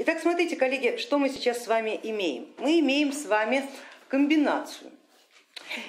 Итак, 0.00 0.20
смотрите, 0.20 0.54
коллеги, 0.54 0.96
что 0.96 1.18
мы 1.18 1.28
сейчас 1.28 1.64
с 1.64 1.66
вами 1.66 1.98
имеем. 2.04 2.46
Мы 2.58 2.78
имеем 2.78 3.12
с 3.12 3.26
вами 3.26 3.68
комбинацию. 4.06 4.92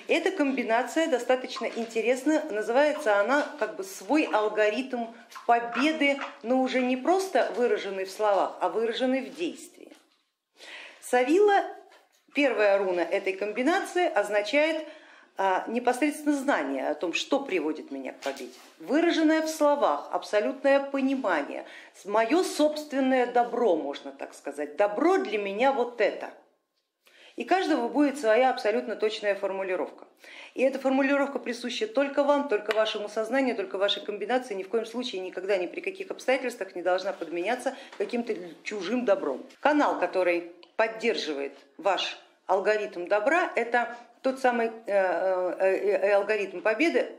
Эта 0.07 0.31
комбинация 0.31 1.05
достаточно 1.05 1.65
интересна, 1.65 2.43
называется 2.49 3.19
она 3.19 3.47
как 3.59 3.75
бы 3.75 3.83
свой 3.83 4.23
алгоритм 4.23 5.05
победы, 5.45 6.19
но 6.41 6.59
уже 6.61 6.81
не 6.81 6.97
просто 6.97 7.53
выраженный 7.55 8.05
в 8.05 8.11
словах, 8.11 8.57
а 8.61 8.69
выраженный 8.69 9.21
в 9.21 9.35
действии. 9.35 9.95
Савила, 11.01 11.63
первая 12.33 12.79
руна 12.79 13.01
этой 13.01 13.33
комбинации 13.33 14.07
означает 14.07 14.87
непосредственно 15.67 16.35
знание 16.35 16.89
о 16.89 16.95
том, 16.95 17.13
что 17.13 17.39
приводит 17.39 17.91
меня 17.91 18.11
к 18.11 18.19
победе, 18.19 18.51
выраженное 18.79 19.41
в 19.41 19.47
словах, 19.47 20.09
абсолютное 20.11 20.81
понимание, 20.81 21.65
мое 22.03 22.43
собственное 22.43 23.25
добро, 23.25 23.77
можно 23.77 24.11
так 24.11 24.33
сказать, 24.33 24.75
добро 24.75 25.17
для 25.17 25.37
меня 25.37 25.71
вот 25.71 26.01
это. 26.01 26.31
И 27.37 27.45
каждого 27.45 27.87
будет 27.87 28.19
своя 28.19 28.49
абсолютно 28.49 28.97
точная 28.97 29.33
формулировка. 29.33 30.05
И 30.55 30.61
эта 30.61 30.77
формулировка 30.77 31.39
присуща 31.39 31.87
только 31.87 32.25
вам, 32.25 32.49
только 32.49 32.75
вашему 32.75 33.07
сознанию, 33.07 33.55
только 33.55 33.77
вашей 33.77 34.03
комбинации, 34.03 34.55
ни 34.55 34.63
в 34.63 34.67
коем 34.67 34.85
случае 34.85 35.21
никогда 35.21 35.55
ни 35.55 35.67
при 35.67 35.79
каких 35.79 36.11
обстоятельствах 36.11 36.75
не 36.75 36.81
должна 36.81 37.13
подменяться 37.13 37.77
каким-то 37.97 38.35
чужим 38.63 39.05
добром. 39.05 39.45
Канал, 39.61 39.97
который 40.01 40.51
поддерживает 40.75 41.53
ваш 41.77 42.19
алгоритм 42.45 43.07
добра, 43.07 43.49
это 43.55 43.95
тот 44.21 44.39
самый 44.39 44.67
э, 44.67 44.71
э, 44.85 45.65
э, 45.67 46.13
алгоритм 46.13 46.61
победы, 46.61 47.11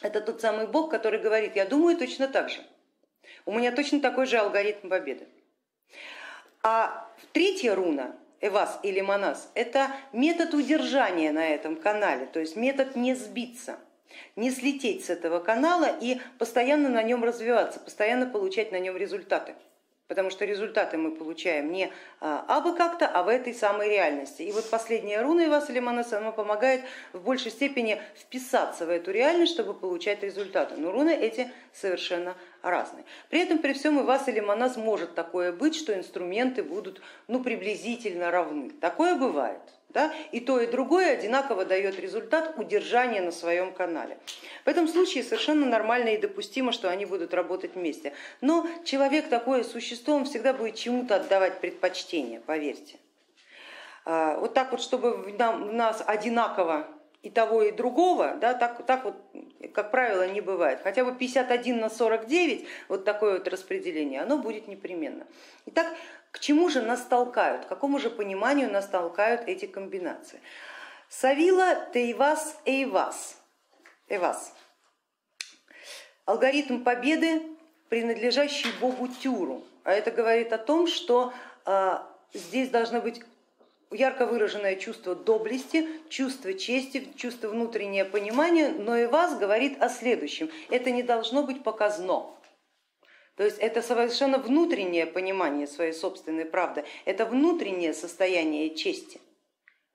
это 0.00 0.20
тот 0.20 0.40
самый 0.40 0.66
Бог, 0.66 0.90
который 0.90 1.20
говорит, 1.20 1.56
я 1.56 1.64
думаю 1.64 1.96
точно 1.96 2.28
так 2.28 2.50
же, 2.50 2.60
у 3.46 3.52
меня 3.52 3.72
точно 3.72 4.00
такой 4.00 4.26
же 4.26 4.38
алгоритм 4.38 4.88
победы. 4.88 5.26
А 6.62 7.08
третья 7.32 7.74
руна, 7.74 8.16
Эвас 8.40 8.78
или 8.82 9.00
Манас, 9.00 9.50
это 9.54 9.90
метод 10.12 10.54
удержания 10.54 11.32
на 11.32 11.46
этом 11.48 11.76
канале, 11.76 12.26
то 12.26 12.40
есть 12.40 12.56
метод 12.56 12.96
не 12.96 13.14
сбиться, 13.14 13.78
не 14.36 14.50
слететь 14.50 15.04
с 15.04 15.10
этого 15.10 15.40
канала 15.40 15.88
и 16.00 16.20
постоянно 16.38 16.88
на 16.88 17.02
нем 17.02 17.24
развиваться, 17.24 17.80
постоянно 17.80 18.26
получать 18.26 18.72
на 18.72 18.78
нем 18.78 18.96
результаты 18.96 19.54
потому 20.08 20.30
что 20.30 20.44
результаты 20.44 20.96
мы 20.96 21.12
получаем 21.12 21.70
не 21.70 21.92
а, 22.20 22.44
абы 22.48 22.74
как-то, 22.74 23.06
а 23.06 23.22
в 23.22 23.28
этой 23.28 23.54
самой 23.54 23.90
реальности. 23.90 24.42
И 24.42 24.50
вот 24.52 24.68
последняя 24.68 25.22
руна 25.22 25.44
Иваса 25.44 25.72
Лиманаса, 25.72 26.18
она 26.18 26.32
помогает 26.32 26.82
в 27.12 27.20
большей 27.20 27.50
степени 27.50 28.00
вписаться 28.16 28.86
в 28.86 28.90
эту 28.90 29.12
реальность, 29.12 29.52
чтобы 29.52 29.74
получать 29.74 30.22
результаты. 30.22 30.76
Но 30.76 30.90
руны 30.90 31.14
эти 31.14 31.50
совершенно 31.72 32.34
разные. 32.62 33.04
При 33.28 33.40
этом 33.40 33.58
при 33.58 33.74
всем 33.74 34.00
Ивас 34.00 34.26
или 34.28 34.40
Манас 34.40 34.76
может 34.76 35.14
такое 35.14 35.52
быть, 35.52 35.76
что 35.76 35.94
инструменты 35.94 36.62
будут 36.62 37.00
ну, 37.28 37.42
приблизительно 37.42 38.30
равны. 38.30 38.70
Такое 38.80 39.14
бывает. 39.14 39.60
Да? 39.90 40.12
И 40.32 40.40
то, 40.40 40.60
и 40.60 40.66
другое 40.66 41.14
одинаково 41.14 41.64
дает 41.64 41.98
результат 41.98 42.54
удержания 42.58 43.22
на 43.22 43.32
своем 43.32 43.72
канале. 43.72 44.18
В 44.64 44.68
этом 44.68 44.86
случае 44.86 45.24
совершенно 45.24 45.64
нормально 45.64 46.10
и 46.10 46.18
допустимо, 46.18 46.72
что 46.72 46.90
они 46.90 47.06
будут 47.06 47.32
работать 47.32 47.74
вместе. 47.74 48.12
Но 48.42 48.66
человек 48.84 49.28
такое 49.28 49.64
существо, 49.64 50.14
он 50.14 50.26
всегда 50.26 50.52
будет 50.52 50.74
чему-то 50.74 51.16
отдавать 51.16 51.60
предпочтение, 51.60 52.40
поверьте. 52.40 52.98
А, 54.04 54.38
вот 54.38 54.54
так 54.54 54.72
вот, 54.72 54.80
чтобы 54.82 55.12
в 55.12 55.72
нас 55.72 56.02
одинаково 56.06 56.86
и 57.22 57.30
того, 57.30 57.62
и 57.62 57.72
другого, 57.72 58.36
да, 58.40 58.54
так, 58.54 58.86
так 58.86 59.04
вот, 59.04 59.16
как 59.74 59.90
правило, 59.90 60.28
не 60.28 60.40
бывает. 60.40 60.80
Хотя 60.82 61.04
бы 61.04 61.14
51 61.14 61.78
на 61.78 61.90
49, 61.90 62.66
вот 62.88 63.04
такое 63.04 63.34
вот 63.34 63.48
распределение, 63.48 64.22
оно 64.22 64.38
будет 64.38 64.68
непременно. 64.68 65.26
Итак, 65.66 65.88
к 66.30 66.40
чему 66.40 66.68
же 66.68 66.82
нас 66.82 67.02
толкают, 67.02 67.64
к 67.64 67.68
какому 67.68 67.98
же 67.98 68.10
пониманию 68.10 68.70
нас 68.70 68.86
толкают 68.86 69.42
эти 69.46 69.66
комбинации? 69.66 70.40
Савила, 71.08 71.88
Тейвас, 71.92 72.58
Эйвас. 72.64 73.40
Эвас. 74.08 74.54
Алгоритм 76.24 76.82
победы, 76.82 77.42
принадлежащий 77.88 78.70
богу 78.80 79.08
Тюру. 79.08 79.64
А 79.84 79.92
это 79.92 80.10
говорит 80.10 80.52
о 80.52 80.58
том, 80.58 80.86
что 80.86 81.32
а, 81.64 82.06
здесь 82.32 82.68
должно 82.68 83.00
быть 83.00 83.22
ярко 83.90 84.26
выраженное 84.26 84.76
чувство 84.76 85.14
доблести, 85.14 85.88
чувство 86.08 86.52
чести, 86.54 87.08
чувство 87.16 87.48
внутреннее 87.48 88.04
понимание, 88.04 88.68
но 88.70 88.96
и 88.96 89.06
вас 89.06 89.38
говорит 89.38 89.80
о 89.82 89.88
следующем. 89.88 90.50
Это 90.70 90.90
не 90.90 91.02
должно 91.02 91.42
быть 91.42 91.62
показно. 91.62 92.26
То 93.38 93.44
есть 93.44 93.58
это 93.58 93.82
совершенно 93.82 94.38
внутреннее 94.38 95.06
понимание 95.06 95.68
своей 95.68 95.92
собственной 95.92 96.44
правды, 96.44 96.84
это 97.04 97.24
внутреннее 97.24 97.94
состояние 97.94 98.74
чести. 98.74 99.20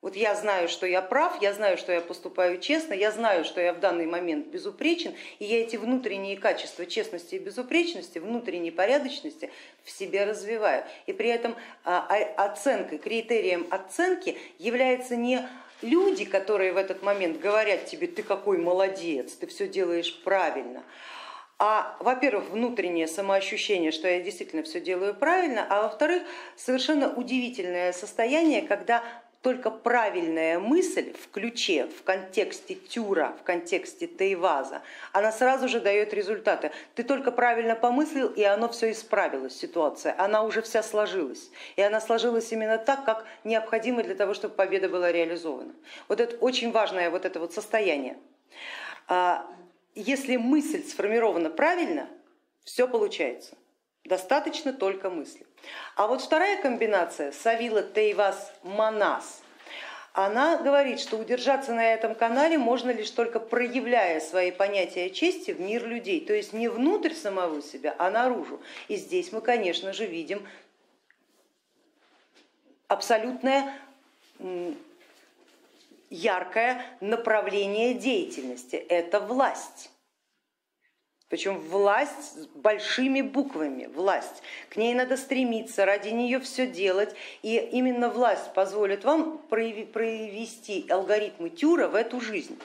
Вот 0.02 0.16
я 0.16 0.34
знаю, 0.34 0.70
что 0.70 0.88
я 0.88 1.02
прав, 1.02 1.42
я 1.42 1.52
знаю, 1.54 1.78
что 1.78 1.92
я 1.92 2.00
поступаю 2.00 2.58
честно, 2.60 2.94
я 2.94 3.12
знаю, 3.12 3.44
что 3.44 3.60
я 3.60 3.74
в 3.74 3.82
данный 3.82 4.06
момент 4.06 4.48
безупречен, 4.48 5.14
и 5.40 5.46
я 5.46 5.62
эти 5.62 5.76
внутренние 5.76 6.38
качества 6.38 6.86
честности 6.86 7.36
и 7.36 7.40
безупречности, 7.40 8.18
внутренней 8.18 8.72
порядочности 8.72 9.52
в 9.84 9.92
себе 9.92 10.24
развиваю. 10.24 10.86
И 11.06 11.12
при 11.12 11.28
этом 11.28 11.56
а, 11.84 12.08
а, 12.10 12.46
оценкой, 12.46 12.98
критерием 12.98 13.68
оценки 13.70 14.38
является 14.58 15.18
не 15.18 15.46
люди, 15.82 16.24
которые 16.24 16.72
в 16.72 16.78
этот 16.78 17.04
момент 17.04 17.42
говорят 17.42 17.88
тебе, 17.88 18.08
ты 18.08 18.24
какой 18.24 18.58
молодец, 18.58 19.34
ты 19.34 19.48
все 19.48 19.68
делаешь 19.68 20.22
правильно, 20.24 20.84
а, 21.66 21.96
во-первых, 22.00 22.50
внутреннее 22.50 23.08
самоощущение, 23.08 23.94
что 23.94 24.10
я 24.10 24.20
действительно 24.20 24.64
все 24.64 24.82
делаю 24.82 25.14
правильно, 25.14 25.66
а 25.70 25.84
во-вторых, 25.84 26.24
совершенно 26.58 27.14
удивительное 27.14 27.94
состояние, 27.94 28.64
когда 28.64 29.02
только 29.42 29.72
правильная 29.72 30.60
мысль 30.60 31.14
в 31.14 31.32
ключе, 31.32 31.88
в 31.88 32.04
контексте 32.04 32.76
тюра, 32.76 33.34
в 33.40 33.44
контексте 33.44 34.08
тейваза, 34.08 34.82
она 35.14 35.32
сразу 35.32 35.70
же 35.70 35.80
дает 35.80 36.14
результаты. 36.14 36.72
Ты 36.96 37.04
только 37.04 37.32
правильно 37.32 37.76
помыслил, 37.76 38.28
и 38.28 38.44
оно 38.44 38.68
все 38.68 38.92
исправилось, 38.92 39.58
ситуация, 39.58 40.16
она 40.18 40.44
уже 40.44 40.62
вся 40.62 40.84
сложилась. 40.84 41.50
И 41.78 41.82
она 41.82 42.02
сложилась 42.02 42.52
именно 42.52 42.78
так, 42.78 43.06
как 43.06 43.26
необходимо 43.46 44.04
для 44.04 44.16
того, 44.16 44.34
чтобы 44.34 44.54
победа 44.54 44.90
была 44.90 45.14
реализована. 45.14 45.72
Вот 46.10 46.20
это 46.20 46.36
очень 46.36 46.74
важное 46.74 47.10
вот 47.10 47.24
это 47.24 47.40
вот 47.40 47.54
состояние. 47.54 48.18
Если 49.96 50.38
мысль 50.38 50.84
сформирована 50.84 51.50
правильно, 51.50 52.10
все 52.64 52.88
получается. 52.88 53.56
Достаточно 54.06 54.74
только 54.74 55.10
мысли. 55.10 55.46
А 55.96 56.08
вот 56.08 56.22
вторая 56.22 56.62
комбинация 56.62 57.32
Савила 57.32 57.84
Тейвас 57.84 58.52
Манас, 58.64 59.42
она 60.14 60.58
говорит, 60.58 61.00
что 61.00 61.18
удержаться 61.18 61.74
на 61.74 61.94
этом 61.94 62.14
канале 62.14 62.58
можно 62.58 62.92
лишь 62.92 63.10
только 63.10 63.40
проявляя 63.40 64.20
свои 64.20 64.52
понятия 64.52 65.10
чести 65.10 65.52
в 65.52 65.60
мир 65.60 65.88
людей, 65.88 66.24
то 66.24 66.34
есть 66.34 66.54
не 66.54 66.68
внутрь 66.68 67.14
самого 67.14 67.62
себя, 67.62 67.96
а 67.98 68.12
наружу. 68.12 68.62
И 68.88 68.96
здесь 68.96 69.32
мы, 69.32 69.42
конечно 69.42 69.94
же, 69.94 70.06
видим 70.06 70.46
абсолютное 72.88 73.74
яркое 76.14 76.86
направление 77.02 77.96
деятельности, 77.96 78.76
это 78.76 79.20
власть. 79.20 79.90
Причем 81.28 81.60
власть 81.60 82.44
с 82.44 82.46
большими 82.54 83.22
буквами, 83.22 83.88
власть. 83.88 84.44
К 84.70 84.78
ней 84.78 84.94
надо 84.94 85.18
стремиться, 85.18 85.84
ради 85.84 86.10
нее 86.10 86.40
все 86.40 86.68
делать. 86.68 87.16
И 87.42 87.58
именно 87.58 88.10
власть 88.10 88.54
позволит 88.54 89.04
вам 89.04 89.40
провести 89.40 90.86
алгоритмы 90.90 91.50
Тюра 91.50 91.88
в 91.88 91.96
эту 91.96 92.22
жизнь. 92.22 92.60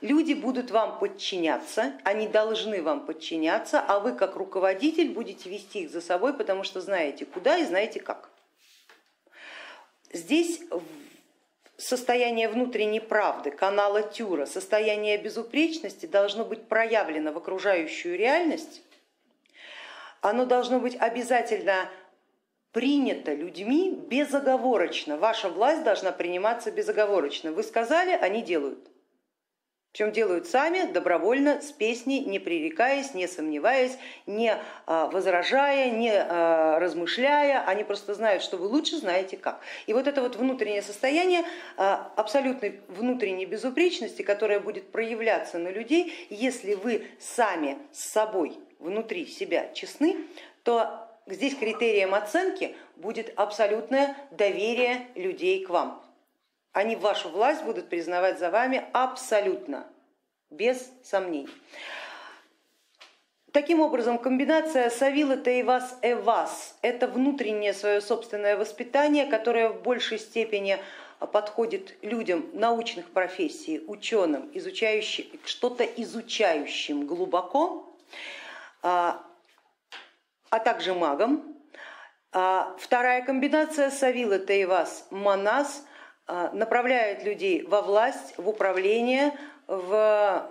Люди 0.00 0.32
будут 0.32 0.70
вам 0.70 0.98
подчиняться, 0.98 1.92
они 2.04 2.28
должны 2.28 2.82
вам 2.82 3.04
подчиняться, 3.04 3.80
а 3.80 4.00
вы 4.00 4.12
как 4.12 4.36
руководитель 4.36 5.10
будете 5.10 5.50
вести 5.50 5.80
их 5.80 5.90
за 5.90 6.00
собой, 6.00 6.32
потому 6.32 6.64
что 6.64 6.80
знаете 6.80 7.26
куда 7.26 7.58
и 7.58 7.66
знаете 7.66 8.00
как. 8.00 8.30
Здесь 10.12 10.62
состояние 11.78 12.48
внутренней 12.48 13.00
правды, 13.00 13.50
канала 13.50 14.02
Тюра, 14.02 14.46
состояние 14.46 15.18
безупречности 15.18 16.06
должно 16.06 16.44
быть 16.44 16.68
проявлено 16.68 17.32
в 17.32 17.36
окружающую 17.38 18.16
реальность, 18.16 18.82
оно 20.20 20.44
должно 20.44 20.80
быть 20.80 20.96
обязательно 20.96 21.88
принято 22.72 23.32
людьми 23.32 23.90
безоговорочно. 23.90 25.16
Ваша 25.16 25.48
власть 25.48 25.84
должна 25.84 26.12
приниматься 26.12 26.70
безоговорочно. 26.70 27.52
Вы 27.52 27.62
сказали, 27.62 28.10
они 28.10 28.42
делают. 28.42 28.90
Причем 29.96 30.12
делают 30.12 30.46
сами, 30.46 30.92
добровольно, 30.92 31.62
с 31.62 31.72
песней, 31.72 32.20
не 32.20 32.38
пререкаясь, 32.38 33.14
не 33.14 33.26
сомневаясь, 33.26 33.96
не 34.26 34.54
а, 34.84 35.06
возражая, 35.06 35.90
не 35.90 36.12
а, 36.12 36.78
размышляя, 36.78 37.64
они 37.64 37.82
просто 37.82 38.12
знают, 38.12 38.42
что 38.42 38.58
вы 38.58 38.66
лучше 38.66 38.98
знаете 38.98 39.38
как. 39.38 39.58
И 39.86 39.94
вот 39.94 40.06
это 40.06 40.20
вот 40.20 40.36
внутреннее 40.36 40.82
состояние 40.82 41.44
а, 41.78 42.12
абсолютной 42.14 42.80
внутренней 42.88 43.46
безупречности, 43.46 44.20
которое 44.20 44.60
будет 44.60 44.92
проявляться 44.92 45.56
на 45.56 45.68
людей, 45.68 46.12
если 46.28 46.74
вы 46.74 47.06
сами 47.18 47.78
с 47.90 48.10
собой 48.10 48.58
внутри 48.78 49.24
себя 49.24 49.72
честны, 49.72 50.18
то 50.62 51.08
здесь 51.26 51.56
критерием 51.56 52.14
оценки 52.14 52.76
будет 52.96 53.32
абсолютное 53.34 54.14
доверие 54.30 55.06
людей 55.14 55.64
к 55.64 55.70
вам. 55.70 56.05
Они 56.76 56.94
вашу 56.94 57.30
власть 57.30 57.64
будут 57.64 57.88
признавать 57.88 58.38
за 58.38 58.50
вами 58.50 58.84
абсолютно, 58.92 59.86
без 60.50 60.92
сомнений. 61.02 61.48
Таким 63.50 63.80
образом, 63.80 64.18
комбинация 64.18 64.90
Савила 64.90 65.38
Таивас 65.38 65.98
Эвас 66.02 66.76
это 66.82 67.08
внутреннее 67.08 67.72
свое 67.72 68.02
собственное 68.02 68.58
воспитание, 68.58 69.24
которое 69.24 69.70
в 69.70 69.80
большей 69.80 70.18
степени 70.18 70.78
подходит 71.32 71.96
людям 72.02 72.44
научных 72.52 73.10
профессий, 73.10 73.82
ученым, 73.86 74.50
изучающим, 74.52 75.24
что-то 75.46 75.82
изучающим 75.82 77.06
глубоко, 77.06 77.90
а, 78.82 79.24
а 80.50 80.58
также 80.58 80.92
магам. 80.92 81.56
А, 82.32 82.76
вторая 82.78 83.22
комбинация 83.22 83.90
Савила 83.90 84.38
Таивас 84.38 85.06
Манас 85.08 85.82
а, 86.26 86.50
направляет 86.52 87.24
людей 87.24 87.62
во 87.62 87.82
власть, 87.82 88.34
в 88.36 88.48
управление, 88.48 89.32
в, 89.66 90.50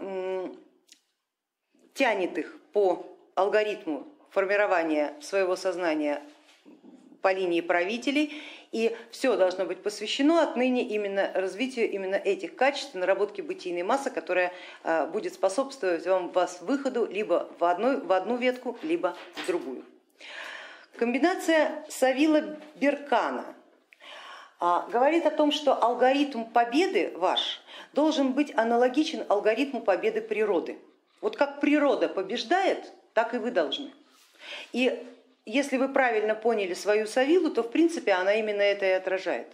тянет 1.94 2.38
их 2.38 2.58
по 2.72 3.06
алгоритму 3.36 4.08
формирования 4.30 5.14
своего 5.22 5.56
сознания 5.56 6.22
по 7.22 7.34
линии 7.34 7.62
правителей, 7.62 8.42
и 8.72 8.96
все 9.10 9.36
должно 9.36 9.66
быть 9.66 9.82
посвящено 9.82 10.44
отныне 10.44 10.84
именно 10.84 11.32
развитию 11.34 11.90
именно 11.90 12.16
этих 12.16 12.56
качеств, 12.56 12.94
наработке 12.94 13.42
бытийной 13.42 13.84
массы, 13.84 14.12
которая 14.12 14.54
а, 14.84 15.08
будет 15.08 15.34
способствовать 15.34 16.06
вам 16.06 16.30
вас 16.30 16.62
выходу 16.62 17.06
либо 17.06 17.50
в, 17.58 17.64
одну 17.64 18.00
в 18.00 18.12
одну 18.12 18.38
ветку, 18.38 18.78
либо 18.84 19.18
в 19.34 19.48
другую. 19.48 19.84
Комбинация 20.98 21.84
Савила 21.90 22.58
Беркана 22.76 23.55
говорит 24.60 25.26
о 25.26 25.32
том, 25.32 25.52
что 25.52 25.82
алгоритм 25.82 26.46
победы 26.46 27.14
ваш 27.16 27.62
должен 27.94 28.34
быть 28.34 28.56
аналогичен 28.56 29.26
алгоритму 29.28 29.82
победы 29.82 30.22
природы. 30.22 30.78
Вот 31.22 31.38
как 31.38 31.60
природа 31.60 32.08
побеждает, 32.08 32.94
так 33.14 33.34
и 33.34 33.38
вы 33.38 33.52
должны. 33.52 33.92
И 34.74 35.04
если 35.46 35.78
вы 35.78 35.90
правильно 35.90 36.36
поняли 36.36 36.74
свою 36.74 37.08
Савилу, 37.08 37.52
то 37.52 37.64
в 37.64 37.72
принципе 37.72 38.14
она 38.14 38.34
именно 38.34 38.62
это 38.62 38.86
и 38.86 38.92
отражает. 38.92 39.48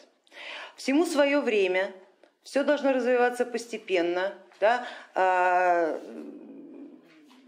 Всему 0.75 1.06
свое 1.06 1.42
время, 1.42 1.92
все 2.44 2.63
должно 2.63 2.94
развиваться 2.94 3.45
постепенно. 3.45 4.33
Да? 4.59 4.86
А, 5.15 6.00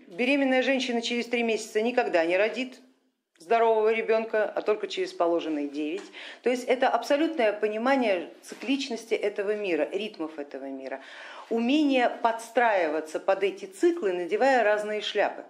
беременная 0.07 0.61
женщина 0.61 1.01
через 1.01 1.27
три 1.27 1.43
месяца 1.43 1.81
никогда 1.81 2.25
не 2.25 2.37
родит, 2.37 2.79
здорового 3.43 3.91
ребенка, 3.91 4.49
а 4.49 4.61
только 4.61 4.87
через 4.87 5.13
положенные 5.13 5.67
9. 5.67 6.01
То 6.41 6.49
есть 6.49 6.63
это 6.63 6.89
абсолютное 6.89 7.53
понимание 7.53 8.31
цикличности 8.41 9.13
этого 9.13 9.55
мира, 9.55 9.87
ритмов 9.91 10.39
этого 10.39 10.65
мира, 10.65 11.01
умение 11.49 12.09
подстраиваться 12.09 13.19
под 13.19 13.43
эти 13.43 13.65
циклы, 13.65 14.13
надевая 14.13 14.63
разные 14.63 15.01
шляпы. 15.01 15.43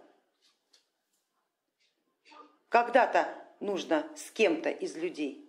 Когда-то 2.70 3.28
нужно 3.60 4.06
с 4.16 4.32
кем-то 4.32 4.70
из 4.70 4.98
людей, 4.98 5.48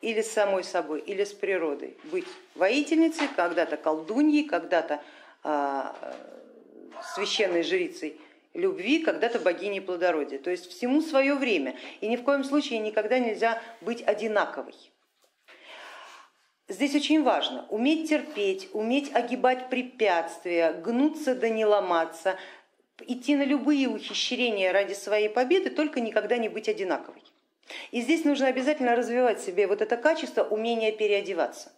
или 0.00 0.20
с 0.20 0.32
самой 0.32 0.64
собой, 0.64 1.00
или 1.00 1.24
с 1.24 1.32
природой 1.32 1.96
быть 2.04 2.26
воительницей, 2.54 3.28
когда-то 3.34 3.76
колдуньей, 3.76 4.44
когда-то 4.44 5.00
э, 5.44 5.82
священной 7.14 7.62
жрицей 7.62 8.20
любви, 8.54 9.00
когда-то 9.00 9.38
богини 9.38 9.80
плодородия. 9.80 10.38
То 10.38 10.50
есть 10.50 10.70
всему 10.70 11.02
свое 11.02 11.34
время. 11.34 11.76
И 12.00 12.08
ни 12.08 12.16
в 12.16 12.22
коем 12.22 12.44
случае 12.44 12.78
никогда 12.78 13.18
нельзя 13.18 13.60
быть 13.80 14.02
одинаковой. 14.02 14.74
Здесь 16.66 16.94
очень 16.94 17.22
важно 17.22 17.66
уметь 17.68 18.08
терпеть, 18.08 18.70
уметь 18.72 19.14
огибать 19.14 19.68
препятствия, 19.68 20.72
гнуться 20.72 21.34
да 21.34 21.50
не 21.50 21.66
ломаться, 21.66 22.38
идти 23.00 23.36
на 23.36 23.44
любые 23.44 23.88
ухищрения 23.88 24.72
ради 24.72 24.94
своей 24.94 25.28
победы, 25.28 25.68
только 25.68 26.00
никогда 26.00 26.38
не 26.38 26.48
быть 26.48 26.68
одинаковой. 26.68 27.22
И 27.90 28.00
здесь 28.00 28.24
нужно 28.24 28.46
обязательно 28.46 28.96
развивать 28.96 29.42
себе 29.42 29.66
вот 29.66 29.82
это 29.82 29.98
качество 29.98 30.42
умения 30.42 30.92
переодеваться 30.92 31.70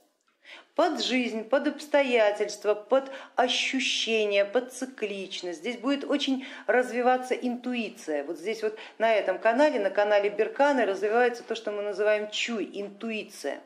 под 0.74 1.02
жизнь, 1.02 1.44
под 1.44 1.68
обстоятельства, 1.68 2.74
под 2.74 3.10
ощущения, 3.34 4.44
под 4.44 4.72
цикличность. 4.72 5.60
Здесь 5.60 5.78
будет 5.78 6.04
очень 6.04 6.46
развиваться 6.66 7.34
интуиция. 7.34 8.24
Вот 8.24 8.38
здесь 8.38 8.62
вот 8.62 8.76
на 8.98 9.12
этом 9.12 9.38
канале, 9.38 9.80
на 9.80 9.90
канале 9.90 10.28
Берканы 10.28 10.84
развивается 10.84 11.42
то, 11.42 11.54
что 11.54 11.72
мы 11.72 11.82
называем 11.82 12.30
чуй, 12.30 12.68
интуиция. 12.74 13.60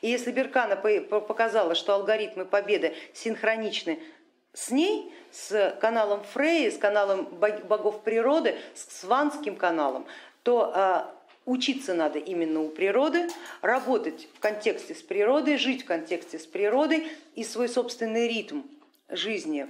И 0.00 0.08
если 0.08 0.32
Беркана 0.32 0.76
показала, 0.76 1.74
что 1.74 1.94
алгоритмы 1.94 2.44
победы 2.44 2.94
синхроничны 3.12 4.00
с 4.52 4.70
ней, 4.70 5.14
с 5.30 5.76
каналом 5.80 6.24
Фрей, 6.32 6.70
с 6.70 6.76
каналом 6.76 7.26
богов 7.26 8.02
природы, 8.02 8.56
с 8.74 9.00
сванским 9.00 9.54
каналом, 9.54 10.06
то 10.42 10.72
а, 10.74 11.14
Учиться 11.46 11.94
надо 11.94 12.18
именно 12.18 12.60
у 12.60 12.68
природы, 12.68 13.28
работать 13.62 14.28
в 14.34 14.40
контексте 14.40 14.94
с 14.94 15.02
природой, 15.02 15.56
жить 15.56 15.82
в 15.82 15.86
контексте 15.86 16.38
с 16.38 16.46
природой 16.46 17.10
и 17.34 17.44
свой 17.44 17.68
собственный 17.68 18.28
ритм 18.28 18.62
жизни 19.08 19.68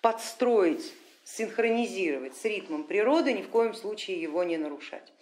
подстроить, 0.00 0.94
синхронизировать 1.24 2.36
с 2.36 2.44
ритмом 2.44 2.84
природы, 2.84 3.32
ни 3.32 3.42
в 3.42 3.48
коем 3.48 3.74
случае 3.74 4.22
его 4.22 4.42
не 4.44 4.56
нарушать. 4.56 5.12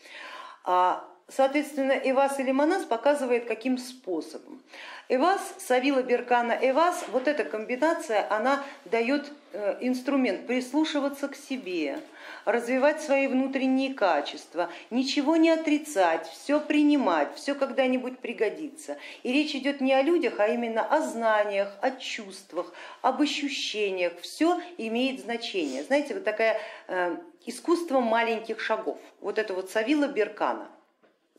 А, 0.65 1.05
соответственно, 1.29 1.93
Эвас 1.93 2.39
или 2.39 2.53
Манас 2.53 2.85
показывает, 2.85 3.47
каким 3.47 3.79
способом. 3.79 4.63
Эвас, 5.09 5.41
Савила 5.59 6.03
Беркана 6.03 6.59
Эвас, 6.61 7.05
вот 7.09 7.27
эта 7.27 7.45
комбинация, 7.45 8.31
она 8.33 8.63
дает 8.85 9.33
э, 9.53 9.79
инструмент 9.81 10.47
прислушиваться 10.47 11.29
к 11.29 11.37
себе, 11.37 12.01
развивать 12.47 13.03
свои 13.03 13.27
внутренние 13.27 13.93
качества, 13.93 14.71
ничего 14.91 15.37
не 15.37 15.51
отрицать, 15.51 16.27
все 16.29 16.61
принимать, 16.61 17.35
все 17.35 17.55
когда-нибудь 17.55 18.21
пригодится. 18.21 18.97
И 19.25 19.33
речь 19.33 19.55
идет 19.55 19.83
не 19.83 19.93
о 19.93 20.01
людях, 20.01 20.39
а 20.39 20.47
именно 20.47 20.83
о 20.83 21.01
знаниях, 21.01 21.77
о 21.83 21.91
чувствах, 21.91 22.73
об 23.03 23.21
ощущениях, 23.21 24.15
все 24.21 24.61
имеет 24.79 25.21
значение. 25.21 25.83
Знаете, 25.83 26.15
вот 26.15 26.25
такое 26.25 26.57
э, 26.87 27.17
искусство 27.45 28.01
маленьких 28.01 28.61
шагов, 28.61 28.99
вот 29.21 29.39
это 29.39 29.53
вот 29.53 29.71
Савила 29.71 30.07
Беркана 30.07 30.71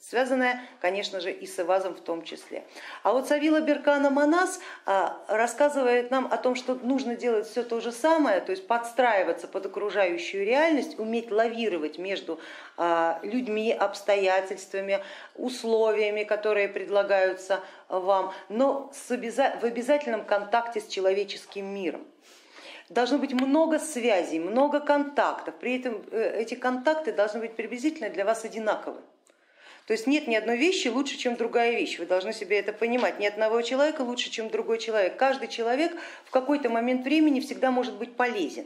связанная, 0.02 0.62
конечно 0.80 1.20
же, 1.20 1.32
и 1.32 1.46
с 1.46 1.60
Ивазом 1.60 1.96
в 1.96 2.02
том 2.02 2.24
числе. 2.24 2.64
А 3.04 3.14
вот 3.14 3.28
Савила 3.28 3.62
Беркана 3.62 4.10
Манас 4.10 4.60
а, 4.86 5.18
рассказывает 5.28 6.12
нам 6.12 6.28
о 6.32 6.38
том, 6.38 6.56
что 6.56 6.76
нужно 6.76 7.16
делать 7.16 7.48
все 7.48 7.64
то 7.64 7.80
же 7.82 7.92
самое, 7.92 8.42
то 8.42 8.52
есть 8.52 8.68
подстраиваться 8.68 9.48
под 9.48 9.66
окружающую 9.66 10.46
реальность, 10.46 11.00
уметь 11.00 11.32
лавировать 11.32 11.98
между 11.98 12.40
а, 12.78 13.20
людьми, 13.24 13.72
обстоятельствами, 13.72 15.04
условиями, 15.36 16.24
которые 16.24 16.68
предлагаются 16.68 17.62
вам, 17.90 18.34
но 18.50 18.92
в 18.92 19.12
обязательном 19.64 20.26
контакте 20.26 20.82
с 20.82 20.88
человеческим 20.88 21.66
миром. 21.66 22.06
Должно 22.90 23.18
быть 23.18 23.34
много 23.34 23.80
связей, 23.80 24.40
много 24.40 24.80
контактов, 24.80 25.56
при 25.60 25.78
этом 25.78 26.06
э, 26.10 26.40
эти 26.40 26.56
контакты 26.56 27.12
должны 27.12 27.42
быть 27.42 27.56
приблизительно 27.56 28.10
для 28.10 28.24
вас 28.24 28.46
одинаковы. 28.46 29.02
То 29.88 29.94
есть 29.94 30.06
нет 30.06 30.28
ни 30.28 30.36
одной 30.36 30.58
вещи 30.58 30.90
лучше, 30.90 31.18
чем 31.18 31.38
другая 31.38 31.72
вещь. 31.72 31.98
Вы 31.98 32.06
должны 32.06 32.34
себе 32.34 32.60
это 32.60 32.74
понимать. 32.74 33.20
Ни 33.20 33.26
одного 33.26 33.62
человека 33.62 34.02
лучше, 34.02 34.30
чем 34.30 34.50
другой 34.50 34.80
человек. 34.80 35.16
Каждый 35.16 35.48
человек 35.48 35.94
в 36.26 36.32
какой-то 36.32 36.70
момент 36.70 37.06
времени 37.06 37.40
всегда 37.40 37.72
может 37.72 37.98
быть 37.98 38.14
полезен. 38.14 38.66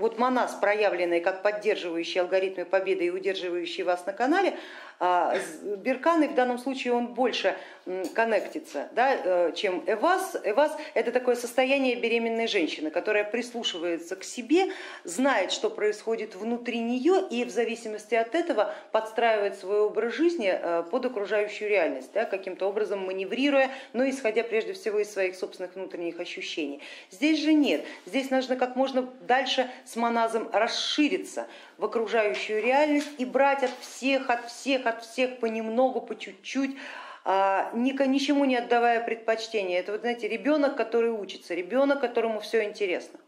Вот 0.00 0.18
Манас, 0.18 0.54
проявленный 0.54 1.20
как 1.20 1.42
поддерживающий 1.42 2.22
алгоритмы 2.22 2.64
победы 2.64 3.04
и 3.04 3.10
удерживающий 3.10 3.84
вас 3.84 4.06
на 4.06 4.14
канале, 4.14 4.56
а, 4.98 5.34
Берканы 5.62 6.28
в 6.28 6.34
данном 6.34 6.58
случае 6.58 6.92
он 6.92 7.08
больше 7.08 7.56
коннектится, 8.14 8.88
да, 8.92 9.14
э, 9.14 9.52
чем 9.54 9.82
Эвас. 9.86 10.36
Эвас 10.44 10.76
это 10.92 11.10
такое 11.10 11.34
состояние 11.34 11.96
беременной 11.96 12.46
женщины, 12.46 12.90
которая 12.90 13.24
прислушивается 13.24 14.16
к 14.16 14.24
себе, 14.24 14.66
знает, 15.04 15.52
что 15.52 15.70
происходит 15.70 16.34
внутри 16.34 16.80
нее 16.80 17.22
и 17.30 17.44
в 17.44 17.50
зависимости 17.50 18.14
от 18.14 18.34
этого 18.34 18.74
подстраивает 18.92 19.58
свой 19.58 19.80
образ 19.80 20.14
жизни 20.14 20.52
э, 20.52 20.84
под 20.90 21.06
окружающую 21.06 21.70
реальность, 21.70 22.10
да, 22.12 22.26
каким-то 22.26 22.68
образом 22.68 23.00
маневрируя, 23.06 23.70
но 23.94 24.08
исходя 24.08 24.44
прежде 24.44 24.74
всего 24.74 24.98
из 24.98 25.10
своих 25.10 25.34
собственных 25.34 25.74
внутренних 25.74 26.20
ощущений. 26.20 26.80
Здесь 27.10 27.40
же 27.40 27.54
нет, 27.54 27.84
здесь 28.04 28.30
нужно 28.30 28.56
как 28.56 28.76
можно 28.76 29.08
дальше 29.22 29.70
с 29.90 29.96
моназом 29.96 30.48
расшириться, 30.52 31.48
в 31.76 31.84
окружающую 31.84 32.62
реальность 32.62 33.10
и 33.18 33.24
брать 33.24 33.64
от 33.64 33.72
всех, 33.80 34.30
от 34.30 34.46
всех, 34.46 34.86
от 34.86 35.02
всех 35.02 35.38
понемногу, 35.40 36.00
по 36.00 36.16
чуть-чуть, 36.16 36.76
а, 37.24 37.72
ничему 37.74 38.44
не 38.44 38.56
отдавая 38.56 39.04
предпочтения. 39.04 39.80
Это 39.80 39.90
вот, 39.90 40.02
знаете, 40.02 40.28
ребенок, 40.28 40.76
который 40.76 41.10
учится, 41.10 41.54
ребенок, 41.54 42.00
которому 42.00 42.38
все 42.38 42.62
интересно. 42.64 43.18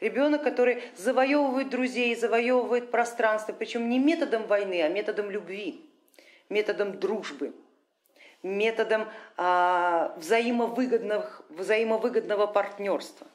ребенок, 0.00 0.42
который 0.42 0.82
завоевывает 0.96 1.70
друзей, 1.70 2.16
завоевывает 2.16 2.90
пространство, 2.90 3.52
причем 3.52 3.88
не 3.88 4.00
методом 4.00 4.46
войны, 4.46 4.82
а 4.82 4.88
методом 4.88 5.30
любви, 5.30 5.88
методом 6.48 6.98
дружбы, 6.98 7.54
методом 8.42 9.06
а, 9.36 10.12
взаимовыгодных, 10.16 11.42
взаимовыгодного 11.50 12.46
партнерства. 12.46 13.26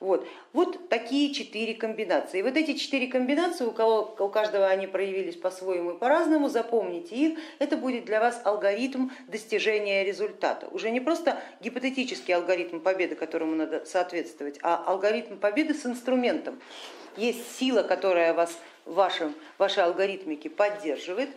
Вот. 0.00 0.26
вот 0.54 0.88
такие 0.88 1.34
четыре 1.34 1.74
комбинации. 1.74 2.38
И 2.38 2.42
вот 2.42 2.56
эти 2.56 2.72
четыре 2.72 3.06
комбинации, 3.06 3.66
у, 3.66 3.70
кого, 3.70 4.16
у 4.18 4.28
каждого 4.28 4.66
они 4.66 4.86
проявились 4.86 5.36
по-своему 5.36 5.90
и 5.90 5.98
по-разному, 5.98 6.48
запомните 6.48 7.14
их, 7.14 7.38
это 7.58 7.76
будет 7.76 8.06
для 8.06 8.18
вас 8.18 8.40
алгоритм 8.44 9.10
достижения 9.28 10.02
результата. 10.02 10.68
Уже 10.68 10.90
не 10.90 11.00
просто 11.00 11.38
гипотетический 11.60 12.34
алгоритм 12.34 12.80
победы, 12.80 13.14
которому 13.14 13.54
надо 13.54 13.84
соответствовать, 13.84 14.58
а 14.62 14.82
алгоритм 14.86 15.36
победы 15.36 15.74
с 15.74 15.84
инструментом. 15.84 16.58
Есть 17.18 17.58
сила, 17.58 17.82
которая 17.82 18.32
вас 18.32 18.58
в 18.86 18.94
вашем, 18.94 19.34
вашей 19.58 19.84
алгоритмике 19.84 20.48
поддерживает, 20.48 21.28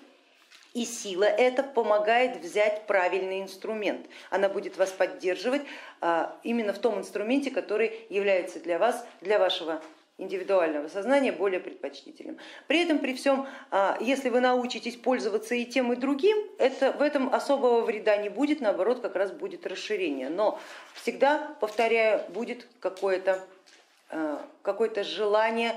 и 0.73 0.85
сила 0.85 1.25
эта 1.25 1.63
помогает 1.63 2.37
взять 2.37 2.87
правильный 2.87 3.41
инструмент. 3.41 4.07
Она 4.29 4.49
будет 4.49 4.77
вас 4.77 4.91
поддерживать 4.91 5.61
а, 6.01 6.35
именно 6.43 6.73
в 6.73 6.79
том 6.79 6.99
инструменте, 6.99 7.51
который 7.51 8.05
является 8.09 8.59
для 8.59 8.79
вас, 8.79 9.05
для 9.21 9.37
вашего 9.37 9.81
индивидуального 10.17 10.87
сознания 10.87 11.31
более 11.31 11.59
предпочтительным. 11.59 12.37
При 12.67 12.83
этом, 12.83 12.99
при 12.99 13.13
всем, 13.13 13.47
а, 13.71 13.97
если 13.99 14.29
вы 14.29 14.39
научитесь 14.39 14.95
пользоваться 14.95 15.55
и 15.55 15.65
тем, 15.65 15.93
и 15.93 15.95
другим, 15.95 16.37
это, 16.57 16.91
в 16.91 17.01
этом 17.01 17.33
особого 17.33 17.81
вреда 17.81 18.17
не 18.17 18.29
будет, 18.29 18.61
наоборот, 18.61 19.01
как 19.01 19.15
раз 19.15 19.31
будет 19.31 19.65
расширение. 19.67 20.29
Но 20.29 20.59
всегда, 20.93 21.55
повторяю, 21.59 22.21
будет 22.29 22.67
какое-то 22.79 23.43
а, 24.09 24.45
какое 24.61 25.03
желание 25.03 25.73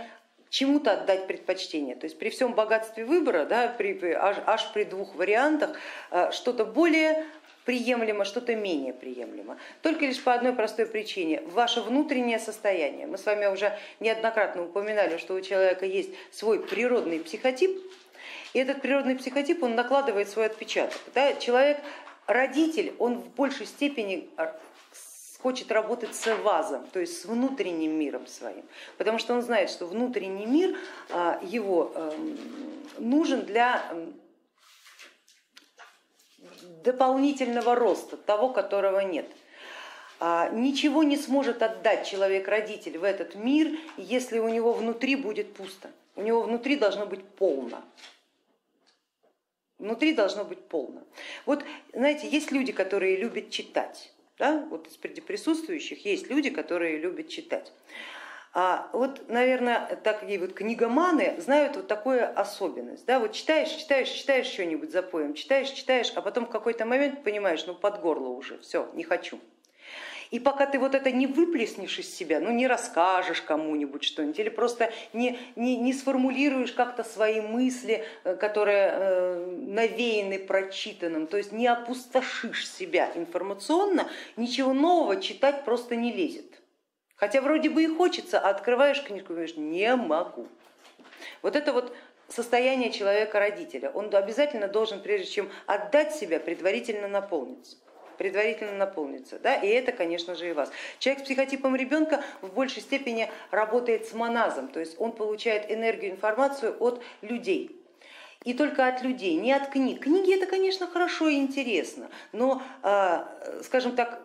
чему-то 0.51 0.93
отдать 0.93 1.27
предпочтение. 1.27 1.97
То 1.97 2.05
есть 2.05 2.19
при 2.19 2.31
всем 2.31 2.55
богатстве 2.55 3.05
выбора, 3.05 3.45
да, 3.45 3.69
при, 3.69 3.99
аж, 4.13 4.37
аж 4.47 4.73
при 4.73 4.85
двух 4.85 5.15
вариантах, 5.15 5.77
э, 6.11 6.31
что-то 6.33 6.65
более 6.65 7.25
приемлемо, 7.65 8.25
что-то 8.25 8.55
менее 8.55 8.93
приемлемо. 8.93 9.59
Только 9.83 10.07
лишь 10.07 10.23
по 10.23 10.33
одной 10.33 10.53
простой 10.53 10.87
причине, 10.87 11.43
ваше 11.49 11.81
внутреннее 11.81 12.39
состояние. 12.39 13.07
Мы 13.07 13.19
с 13.19 13.27
вами 13.27 13.47
уже 13.47 13.77
неоднократно 14.01 14.65
упоминали, 14.65 15.19
что 15.19 15.35
у 15.35 15.41
человека 15.41 15.85
есть 15.85 16.11
свой 16.31 16.65
природный 16.65 17.21
психотип, 17.21 17.77
и 18.55 18.59
этот 18.59 18.81
природный 18.81 19.17
психотип, 19.17 19.63
он 19.63 19.75
накладывает 19.75 20.31
свой 20.31 20.47
отпечаток. 20.47 20.99
Да? 21.15 21.35
Человек, 21.35 21.79
родитель, 22.27 22.95
он 22.99 23.17
в 23.19 23.29
большей 23.35 23.67
степени 23.67 24.29
хочет 25.39 25.71
работать 25.71 26.15
с 26.15 26.37
вазом, 26.37 26.87
то 26.93 27.01
есть 27.01 27.21
с 27.21 27.25
внутренним 27.25 27.93
миром 27.93 28.27
своим, 28.27 28.65
потому 28.99 29.19
что 29.19 29.35
он 29.35 29.43
знает, 29.43 29.71
что 29.71 29.87
внутренний 29.87 30.47
мир 30.47 30.77
а, 31.11 31.39
его 31.43 31.93
эм, 31.95 32.39
нужен 32.99 33.43
для 33.43 33.87
эм, 33.91 34.15
дополнительного 36.85 37.75
роста, 37.75 38.17
того, 38.17 38.51
которого 38.51 39.01
нет. 39.01 39.27
А, 40.19 40.49
ничего 40.49 41.03
не 41.03 41.17
сможет 41.17 41.63
отдать 41.63 42.07
человек-родитель 42.07 42.99
в 42.99 43.05
этот 43.05 43.35
мир, 43.35 43.79
если 43.97 44.39
у 44.39 44.49
него 44.49 44.73
внутри 44.73 45.17
будет 45.17 45.53
пусто. 45.53 45.91
У 46.15 46.23
него 46.23 46.43
внутри 46.43 46.77
должно 46.77 47.05
быть 47.05 47.23
полно. 47.23 47.83
Внутри 49.79 50.15
должно 50.15 50.45
быть 50.45 50.61
полно. 50.61 51.03
Вот, 51.45 51.63
знаете, 51.93 52.27
есть 52.29 52.51
люди, 52.51 52.73
которые 52.73 53.17
любят 53.17 53.51
читать. 53.51 54.11
Да? 54.39 54.67
Вот 54.71 54.89
среди 55.01 55.21
присутствующих 55.21 56.05
есть 56.05 56.29
люди, 56.29 56.51
которые 56.51 56.99
любят 56.99 57.29
читать. 57.29 57.73
А 58.53 58.89
вот, 58.95 59.29
наверное, 59.29 59.97
такие 60.03 60.39
вот 60.39 60.55
книгоманы 60.55 61.39
знают 61.41 61.77
вот 61.77 61.89
такую 61.89 62.39
особенность. 62.39 63.05
Да? 63.05 63.21
Вот 63.21 63.33
читаешь, 63.33 63.69
читаешь, 63.69 64.09
читаешь 64.09 64.47
что-нибудь 64.47 64.91
за 64.91 65.03
поем, 65.03 65.35
читаешь, 65.35 65.71
читаешь, 65.71 66.11
а 66.15 66.23
потом 66.23 66.47
в 66.47 66.51
какой-то 66.51 66.87
момент 66.87 67.23
понимаешь, 67.23 67.67
ну 67.67 67.75
под 67.75 68.01
горло 68.01 68.29
уже, 68.29 68.59
все, 68.61 68.91
не 68.95 69.05
хочу. 69.05 69.39
И 70.31 70.41
пока 70.41 70.67
ты 70.67 70.79
вот 70.79 70.95
это 70.95 71.13
не 71.13 71.27
выплеснешь 71.27 71.99
из 71.99 72.15
себя, 72.15 72.41
ну 72.41 72.51
не 72.51 72.67
расскажешь 72.67 73.43
кому-нибудь 73.43 74.03
что-нибудь 74.03 74.39
или 74.39 74.49
просто 74.49 74.91
не, 75.13 75.39
не, 75.55 75.77
не 75.77 75.93
сформулируешь 75.93 76.73
как-то 76.73 77.05
свои 77.05 77.41
мысли, 77.41 78.05
э, 78.25 78.35
которые 78.37 78.91
э, 78.93 79.57
навеяны 79.67 80.39
прочитанным, 80.39 81.27
то 81.27 81.37
есть 81.37 81.53
не 81.53 81.67
опустошишь 81.67 82.69
себя 82.69 83.11
информационно, 83.15 84.09
ничего 84.37 84.73
нового 84.73 85.21
читать 85.21 85.65
просто 85.65 85.95
не 85.97 86.13
лезет. 86.13 86.61
Хотя 87.15 87.41
вроде 87.41 87.71
бы 87.71 87.85
и 87.85 87.87
хочется, 87.87 88.41
а 88.41 88.51
открываешь 88.51 89.03
книжку 89.03 89.33
и 89.33 89.37
говоришь, 89.37 89.57
не 89.57 89.95
могу. 89.97 90.49
Вот 91.41 91.57
это 91.57 91.73
вот 91.73 91.95
состояние 92.29 92.91
человека-родителя. 92.91 93.91
Он 93.91 94.15
обязательно 94.15 94.69
должен, 94.69 95.01
прежде 95.01 95.27
чем 95.27 95.51
отдать 95.67 96.15
себя, 96.15 96.41
предварительно 96.41 97.09
наполниться 97.09 97.77
предварительно 98.17 98.73
наполнится. 98.73 99.39
Да? 99.39 99.55
И 99.55 99.69
это, 99.69 99.93
конечно 99.93 100.35
же, 100.35 100.51
и 100.51 100.53
вас. 100.53 100.71
Человек 100.99 101.23
с 101.23 101.27
психотипом 101.27 101.77
ребенка 101.77 102.23
в 102.43 102.53
большей 102.53 102.83
степени 102.83 103.31
работает 103.51 104.07
с 104.07 104.13
моназом, 104.13 104.69
то 104.69 104.81
есть 104.81 104.97
он 104.99 105.13
получает 105.13 105.71
энергию, 105.71 106.13
информацию 106.13 106.77
от 106.81 107.03
людей. 107.23 107.81
И 108.45 108.55
только 108.55 108.87
от 108.87 109.03
людей, 109.03 109.35
не 109.37 109.53
от 109.53 109.71
книг. 109.71 110.01
Книги 110.03 110.35
это, 110.35 110.47
конечно, 110.47 110.87
хорошо 110.87 111.29
и 111.29 111.37
интересно, 111.37 112.09
но, 112.33 112.63
а, 112.83 113.29
скажем 113.65 113.97
так, 113.97 114.21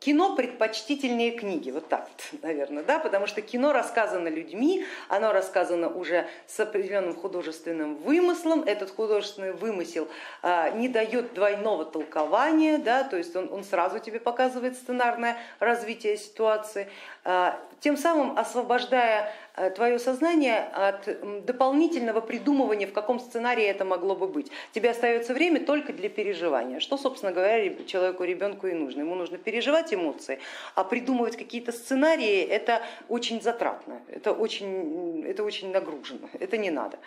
Кино 0.00 0.36
предпочтительнее 0.36 1.32
книги, 1.32 1.72
вот 1.72 1.88
так, 1.88 2.08
наверное, 2.42 2.84
да, 2.84 3.00
потому 3.00 3.26
что 3.26 3.42
кино 3.42 3.72
рассказано 3.72 4.28
людьми, 4.28 4.84
оно 5.08 5.32
рассказано 5.32 5.88
уже 5.88 6.28
с 6.46 6.60
определенным 6.60 7.16
художественным 7.16 7.96
вымыслом, 7.96 8.62
этот 8.62 8.90
художественный 8.90 9.52
вымысел 9.52 10.06
а, 10.42 10.70
не 10.70 10.88
дает 10.88 11.34
двойного 11.34 11.84
толкования, 11.84 12.78
да, 12.78 13.02
то 13.02 13.16
есть 13.16 13.34
он, 13.34 13.52
он 13.52 13.64
сразу 13.64 13.98
тебе 13.98 14.20
показывает 14.20 14.76
сценарное 14.76 15.36
развитие 15.58 16.16
ситуации, 16.16 16.88
а, 17.24 17.58
тем 17.80 17.96
самым 17.96 18.38
освобождая 18.38 19.32
твое 19.74 19.98
сознание 19.98 20.64
от 20.72 21.44
дополнительного 21.44 22.20
придумывания, 22.20 22.86
в 22.86 22.92
каком 22.92 23.20
сценарии 23.20 23.64
это 23.64 23.84
могло 23.84 24.14
бы 24.14 24.26
быть. 24.26 24.50
Тебе 24.72 24.90
остается 24.90 25.34
время 25.34 25.60
только 25.60 25.92
для 25.92 26.08
переживания, 26.08 26.80
что, 26.80 26.96
собственно 26.96 27.32
говоря, 27.32 27.74
человеку, 27.84 28.24
ребенку 28.24 28.66
и 28.66 28.72
нужно. 28.72 29.00
Ему 29.00 29.14
нужно 29.14 29.38
переживать 29.38 29.92
эмоции, 29.92 30.38
а 30.74 30.84
придумывать 30.84 31.36
какие-то 31.36 31.72
сценарии 31.72 32.42
это 32.42 32.82
очень 33.08 33.40
затратно, 33.40 34.00
это 34.08 34.32
очень, 34.32 35.24
это 35.26 35.44
очень 35.44 35.72
нагружено, 35.72 36.28
это 36.38 36.56
не 36.56 36.70
надо. 36.70 36.98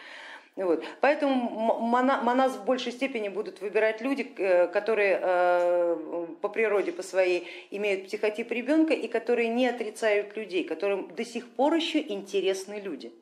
Вот. 0.58 0.84
Поэтому 1.00 1.80
моназ 1.80 2.56
в 2.58 2.66
большей 2.66 2.92
степени 2.92 3.30
будут 3.30 3.62
выбирать 3.62 4.02
люди, 4.02 4.34
э, 4.38 4.68
которые 4.68 5.20
э, 5.22 6.28
по 6.42 6.50
природе 6.50 6.92
по 6.92 7.04
своей 7.04 7.48
имеют 7.72 8.08
психотип 8.08 8.52
ребенка 8.52 8.94
и 8.94 9.08
которые 9.08 9.48
не 9.48 9.68
отрицают 9.68 10.36
людей, 10.36 10.66
которым 10.66 11.08
до 11.16 11.24
сих 11.24 11.48
пор 11.48 11.76
еще 11.76 12.02
интересны 12.02 12.82
люди. 12.82 13.14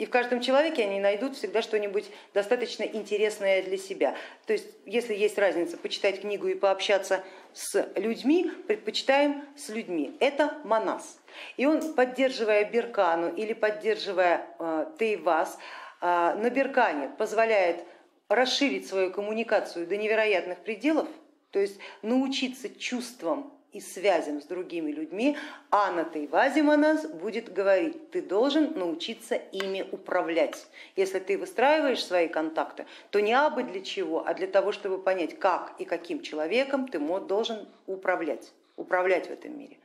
И 0.00 0.06
в 0.06 0.10
каждом 0.10 0.40
человеке 0.40 0.84
они 0.84 0.98
найдут 0.98 1.36
всегда 1.36 1.60
что-нибудь 1.60 2.06
достаточно 2.32 2.84
интересное 2.84 3.62
для 3.62 3.76
себя. 3.76 4.16
То 4.46 4.54
есть, 4.54 4.66
если 4.86 5.14
есть 5.14 5.36
разница 5.36 5.76
почитать 5.76 6.22
книгу 6.22 6.48
и 6.48 6.54
пообщаться 6.54 7.22
с 7.52 7.86
людьми, 7.96 8.50
предпочитаем 8.66 9.44
с 9.58 9.68
людьми. 9.68 10.16
Это 10.18 10.56
монас. 10.64 11.20
И 11.58 11.66
он, 11.66 11.92
поддерживая 11.92 12.64
Беркану 12.64 13.28
или 13.34 13.52
поддерживая 13.52 14.46
э, 14.58 14.86
Тейвас, 14.98 15.58
э, 16.00 16.06
на 16.06 16.48
Беркане 16.48 17.10
позволяет 17.18 17.84
расширить 18.30 18.88
свою 18.88 19.12
коммуникацию 19.12 19.86
до 19.86 19.98
невероятных 19.98 20.60
пределов, 20.60 21.08
то 21.50 21.58
есть 21.58 21.78
научиться 22.00 22.70
чувствам 22.70 23.52
и 23.72 23.80
связям 23.80 24.40
с 24.40 24.44
другими 24.44 24.90
людьми, 24.90 25.36
а 25.70 25.92
на 25.92 26.04
Тайвазе 26.04 26.62
Манас 26.62 27.06
будет 27.06 27.52
говорить, 27.52 28.10
ты 28.10 28.20
должен 28.20 28.78
научиться 28.78 29.36
ими 29.36 29.86
управлять. 29.92 30.66
Если 30.96 31.18
ты 31.20 31.38
выстраиваешь 31.38 32.04
свои 32.04 32.28
контакты, 32.28 32.86
то 33.10 33.20
не 33.20 33.32
абы 33.32 33.62
для 33.62 33.80
чего, 33.80 34.26
а 34.26 34.34
для 34.34 34.46
того, 34.46 34.72
чтобы 34.72 34.98
понять, 34.98 35.38
как 35.38 35.74
и 35.78 35.84
каким 35.84 36.20
человеком 36.20 36.88
ты 36.88 36.98
должен 36.98 37.68
управлять, 37.86 38.52
управлять 38.76 39.28
в 39.28 39.30
этом 39.30 39.58
мире. 39.58 39.78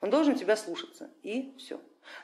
Он 0.00 0.10
должен 0.10 0.34
тебя 0.34 0.56
слушаться 0.56 1.10
и 1.22 1.54
все. 1.58 1.80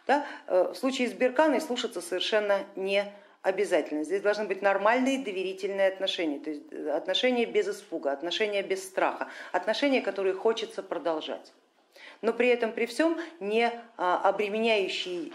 Да? 0.07 0.27
Э, 0.47 0.73
в 0.73 0.75
случае 0.77 1.09
с 1.09 1.13
Берканой 1.13 1.61
слушаться 1.61 2.01
совершенно 2.01 2.65
не 2.77 3.13
обязательно. 3.43 4.05
Здесь 4.05 4.23
должны 4.23 4.45
быть 4.45 4.63
нормальные 4.63 5.19
доверительные 5.19 5.89
отношения, 5.89 6.39
то 6.39 6.51
есть 6.51 6.63
э, 6.71 6.91
отношения 6.91 7.45
без 7.45 7.69
испуга, 7.69 8.13
отношения 8.13 8.63
без 8.63 8.85
страха, 8.85 9.29
отношения, 9.51 10.01
которые 10.01 10.35
хочется 10.35 10.83
продолжать. 10.83 11.53
Но 12.23 12.33
при 12.33 12.49
этом, 12.49 12.73
при 12.73 12.87
всем, 12.87 13.19
не 13.41 13.71
а, 13.97 14.29
обременяющие 14.29 15.33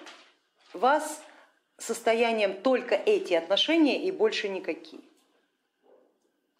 вас 0.73 1.21
состоянием 1.77 2.61
только 2.61 2.95
эти 2.95 3.33
отношения 3.33 4.01
и 4.01 4.11
больше 4.11 4.47
никакие. 4.47 5.01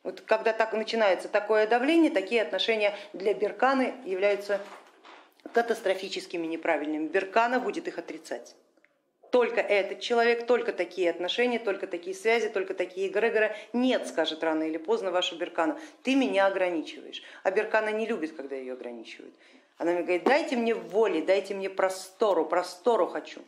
Вот 0.04 0.22
когда 0.22 0.54
так 0.54 0.74
начинается 0.74 1.28
такое 1.28 1.66
давление, 1.66 2.12
такие 2.12 2.42
отношения 2.42 2.96
для 3.14 3.34
Берканы 3.34 3.96
являются 4.06 4.62
катастрофическими 5.54 6.46
неправильными. 6.46 7.08
Беркана 7.08 7.60
будет 7.60 7.88
их 7.88 7.98
отрицать. 7.98 8.56
Только 9.32 9.62
этот 9.62 10.00
человек, 10.00 10.48
только 10.48 10.72
такие 10.72 11.10
отношения, 11.10 11.60
только 11.60 11.88
такие 11.88 12.16
связи, 12.16 12.50
только 12.50 12.74
такие 12.74 13.08
эгрегоры. 13.08 13.56
Нет, 13.74 14.08
скажет 14.08 14.44
рано 14.44 14.64
или 14.64 14.78
поздно 14.78 15.12
ваша 15.12 15.36
Беркана, 15.36 15.80
ты 16.04 16.16
меня 16.16 16.48
ограничиваешь. 16.48 17.22
А 17.44 17.52
Беркана 17.52 17.90
не 17.90 18.06
любит, 18.06 18.36
когда 18.36 18.56
ее 18.56 18.74
ограничивают. 18.74 19.36
Она 19.78 19.92
мне 19.92 20.02
говорит, 20.02 20.24
дайте 20.24 20.56
мне 20.56 20.74
воли, 20.74 21.22
дайте 21.22 21.54
мне 21.54 21.70
простору, 21.70 22.46
простору 22.46 23.08
хочу. 23.08 23.42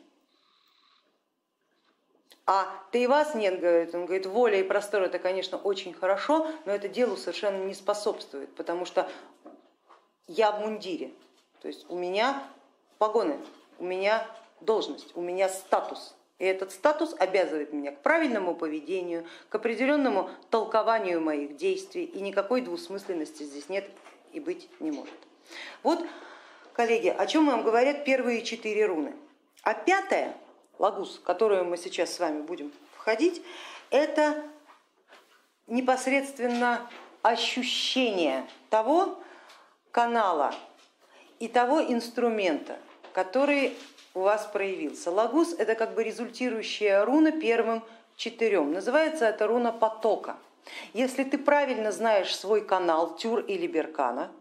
А 2.46 2.68
ты 2.92 3.04
и 3.04 3.08
вас 3.08 3.36
нет, 3.36 3.60
говорит, 3.60 3.94
он 3.94 4.06
говорит, 4.06 4.26
воля 4.26 4.60
и 4.60 4.64
простор 4.64 5.04
это, 5.04 5.20
конечно, 5.20 5.60
очень 5.60 5.94
хорошо, 5.94 6.48
но 6.66 6.72
это 6.74 6.88
делу 6.88 7.16
совершенно 7.16 7.64
не 7.64 7.76
способствует, 7.76 8.54
потому 8.56 8.86
что 8.86 9.08
я 10.26 10.52
в 10.52 10.62
мундире, 10.62 11.12
то 11.62 11.68
есть 11.68 11.86
у 11.90 11.96
меня 11.96 12.42
погоны, 12.98 13.40
у 13.78 13.84
меня 13.84 14.26
должность, 14.62 15.16
у 15.16 15.22
меня 15.22 15.50
статус. 15.50 16.16
И 16.40 16.46
этот 16.46 16.72
статус 16.72 17.14
обязывает 17.20 17.74
меня 17.74 17.92
к 17.92 18.02
правильному 18.02 18.56
поведению, 18.56 19.26
к 19.50 19.56
определенному 19.56 20.30
толкованию 20.50 21.20
моих 21.20 21.58
действий, 21.58 22.06
и 22.06 22.22
никакой 22.22 22.62
двусмысленности 22.62 23.44
здесь 23.44 23.68
нет 23.68 23.90
и 24.32 24.40
быть 24.40 24.70
не 24.80 24.92
может. 24.92 25.14
Вот, 25.84 26.06
коллеги, 26.74 27.10
о 27.10 27.26
чем 27.26 27.48
вам 27.48 27.64
говорят 27.64 28.06
первые 28.06 28.42
четыре 28.44 28.86
руны. 28.86 29.16
А 29.64 29.74
пятая, 29.74 30.38
лагус, 30.78 31.20
которую 31.24 31.66
мы 31.66 31.76
сейчас 31.78 32.14
с 32.14 32.20
вами 32.20 32.42
будем 32.42 32.72
входить, 32.96 33.42
это 33.90 34.42
непосредственно 35.68 36.90
ощущение 37.22 38.48
того 38.70 39.20
канала 39.92 40.54
и 41.40 41.48
того 41.48 41.82
инструмента, 41.82 42.80
который 43.14 43.76
у 44.14 44.22
вас 44.22 44.46
проявился. 44.46 45.12
Лагус 45.12 45.54
это 45.54 45.76
как 45.76 45.94
бы 45.94 46.04
результирующая 46.04 47.06
руна 47.06 47.32
первым 47.32 47.84
четырем. 48.16 48.72
Называется 48.74 49.26
это 49.26 49.48
руна 49.48 49.72
потока. 49.72 50.38
Если 50.94 51.24
ты 51.24 51.38
правильно 51.38 51.92
знаешь 51.92 52.36
свой 52.36 52.64
канал 52.64 53.16
Тюр 53.16 53.40
или 53.40 53.66
Беркана, 53.66 54.32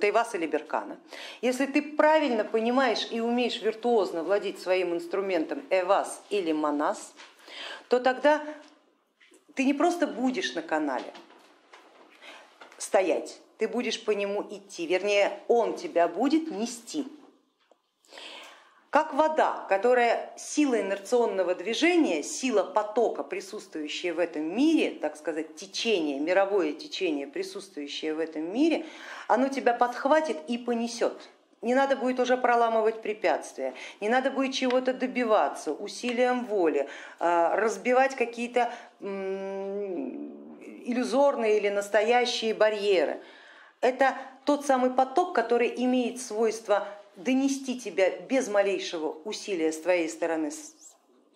Тайвас 0.00 0.34
или 0.34 0.46
Беркана, 0.46 0.98
если 1.40 1.66
ты 1.66 1.80
правильно 1.80 2.44
понимаешь 2.44 3.08
и 3.10 3.20
умеешь 3.20 3.62
виртуозно 3.62 4.22
владеть 4.22 4.60
своим 4.60 4.94
инструментом 4.94 5.62
Эвас 5.70 6.22
или 6.28 6.52
Манас, 6.52 7.14
то 7.88 7.98
тогда 7.98 8.42
ты 9.54 9.64
не 9.64 9.74
просто 9.74 10.06
будешь 10.06 10.54
на 10.54 10.62
канале 10.62 11.12
стоять, 12.76 13.40
ты 13.58 13.68
будешь 13.68 14.02
по 14.04 14.10
нему 14.10 14.42
идти, 14.50 14.86
вернее 14.86 15.40
он 15.48 15.76
тебя 15.76 16.08
будет 16.08 16.50
нести 16.50 17.06
как 18.90 19.14
вода, 19.14 19.64
которая 19.68 20.32
сила 20.36 20.80
инерционного 20.80 21.54
движения, 21.54 22.24
сила 22.24 22.64
потока, 22.64 23.22
присутствующая 23.22 24.12
в 24.12 24.18
этом 24.18 24.42
мире, 24.56 24.98
так 25.00 25.16
сказать, 25.16 25.54
течение, 25.54 26.18
мировое 26.18 26.72
течение, 26.72 27.28
присутствующее 27.28 28.14
в 28.14 28.18
этом 28.18 28.52
мире, 28.52 28.84
оно 29.28 29.46
тебя 29.46 29.74
подхватит 29.74 30.38
и 30.48 30.58
понесет. 30.58 31.30
Не 31.62 31.76
надо 31.76 31.94
будет 31.94 32.18
уже 32.18 32.36
проламывать 32.36 33.00
препятствия, 33.00 33.74
не 34.00 34.08
надо 34.08 34.30
будет 34.32 34.54
чего-то 34.54 34.92
добиваться 34.92 35.72
усилием 35.72 36.46
воли, 36.46 36.88
а, 37.20 37.54
разбивать 37.54 38.16
какие-то 38.16 38.72
иллюзорные 40.84 41.58
или 41.58 41.68
настоящие 41.68 42.54
барьеры. 42.54 43.20
Это 43.82 44.16
тот 44.44 44.66
самый 44.66 44.90
поток, 44.90 45.32
который 45.34 45.72
имеет 45.76 46.20
свойство 46.20 46.88
донести 47.22 47.78
тебя 47.78 48.10
без 48.20 48.48
малейшего 48.48 49.08
усилия 49.24 49.72
с 49.72 49.80
твоей 49.80 50.08
стороны, 50.08 50.50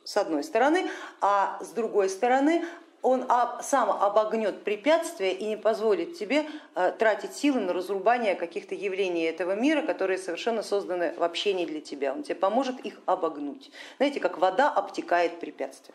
с 0.05 0.16
одной 0.16 0.44
стороны, 0.44 0.90
а 1.20 1.59
с 1.62 1.68
другой 1.68 2.09
стороны 2.09 2.64
он 3.05 3.27
сам 3.61 3.90
обогнет 3.90 4.64
препятствия 4.64 5.35
и 5.35 5.44
не 5.44 5.57
позволит 5.59 6.18
тебе 6.18 6.47
э, 6.75 6.90
тратить 6.99 7.35
силы 7.35 7.61
на 7.61 7.75
разрубание 7.75 8.35
каких-то 8.35 8.75
явлений 8.75 9.25
этого 9.25 9.53
мира, 9.53 9.83
которые 9.83 10.16
совершенно 10.16 10.62
созданы 10.62 11.12
вообще 11.18 11.53
не 11.53 11.66
для 11.66 11.83
тебя. 11.83 12.14
Он 12.14 12.23
тебе 12.23 12.35
поможет 12.35 12.81
их 12.81 12.99
обогнуть. 13.05 13.70
Знаете, 13.99 14.20
как 14.20 14.38
вода 14.38 14.70
обтекает 14.70 15.38
препятствия. 15.38 15.94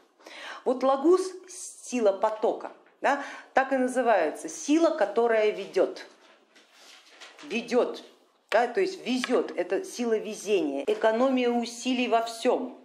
Вот 0.65 0.84
лагус, 0.84 1.23
сила 1.47 2.12
потока, 2.12 2.71
да, 3.02 3.23
так 3.56 3.73
и 3.73 3.78
называется, 3.78 4.47
сила, 4.47 4.91
которая 4.91 5.49
ведет. 5.49 6.06
Ведет 7.45 8.04
да, 8.49 8.67
то 8.67 8.81
есть 8.81 9.05
везет, 9.05 9.51
это 9.55 9.83
сила 9.83 10.17
везения, 10.17 10.83
экономия 10.88 11.49
усилий 11.49 12.07
во 12.07 12.23
всем, 12.23 12.77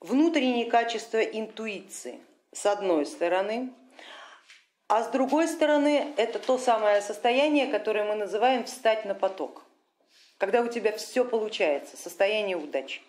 внутренние 0.00 0.66
качества 0.66 1.18
интуиции 1.18 2.20
с 2.52 2.64
одной 2.66 3.04
стороны, 3.04 3.72
а 4.88 5.02
с 5.02 5.08
другой 5.08 5.48
стороны 5.48 6.14
это 6.16 6.38
то 6.38 6.56
самое 6.56 7.02
состояние, 7.02 7.66
которое 7.66 8.04
мы 8.04 8.14
называем 8.14 8.64
встать 8.64 9.04
на 9.04 9.14
поток, 9.14 9.64
когда 10.38 10.62
у 10.62 10.68
тебя 10.68 10.96
все 10.96 11.24
получается, 11.24 11.96
состояние 11.96 12.56
удачи. 12.56 13.02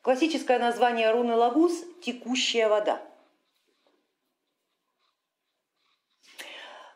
Классическое 0.00 0.58
название 0.58 1.12
руны 1.12 1.36
Лагус– 1.36 1.74
текущая 2.02 2.68
вода. 2.68 3.00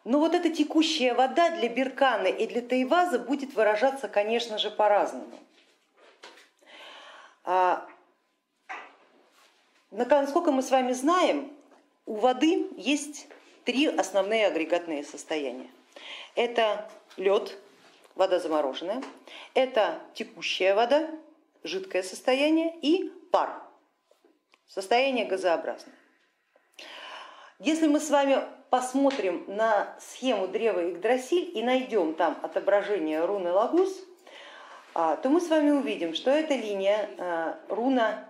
Но 0.06 0.20
вот 0.20 0.36
эта 0.36 0.50
текущая 0.50 1.14
вода 1.14 1.50
для 1.50 1.68
Беркана 1.68 2.28
и 2.28 2.46
для 2.46 2.62
Тайваза 2.62 3.18
будет 3.18 3.54
выражаться, 3.54 4.06
конечно 4.06 4.56
же, 4.56 4.70
по-разному. 4.70 5.36
А, 7.42 7.84
насколько 9.90 10.52
мы 10.52 10.62
с 10.62 10.70
вами 10.70 10.92
знаем, 10.92 11.52
у 12.06 12.14
воды 12.14 12.68
есть 12.76 13.26
три 13.64 13.88
основные 13.88 14.46
агрегатные 14.46 15.02
состояния. 15.02 15.68
Это 16.36 16.88
лед, 17.16 17.58
вода 18.14 18.38
замороженная, 18.38 19.02
это 19.54 20.00
текущая 20.14 20.76
вода, 20.76 21.10
жидкое 21.64 22.04
состояние 22.04 22.78
и 22.80 23.08
пар, 23.32 23.60
состояние 24.68 25.24
газообразное. 25.24 25.96
Если 27.58 27.88
мы 27.88 27.98
с 27.98 28.08
вами 28.08 28.55
посмотрим 28.70 29.44
на 29.46 29.94
схему 30.00 30.48
древа 30.48 30.90
Игдрасиль 30.90 31.50
и 31.54 31.62
найдем 31.62 32.14
там 32.14 32.38
отображение 32.42 33.24
руны 33.24 33.52
Лагус, 33.52 34.04
а, 34.94 35.16
то 35.16 35.28
мы 35.28 35.40
с 35.40 35.48
вами 35.48 35.70
увидим, 35.70 36.14
что 36.14 36.30
эта 36.30 36.54
линия 36.54 37.08
а, 37.18 37.58
руна 37.68 38.28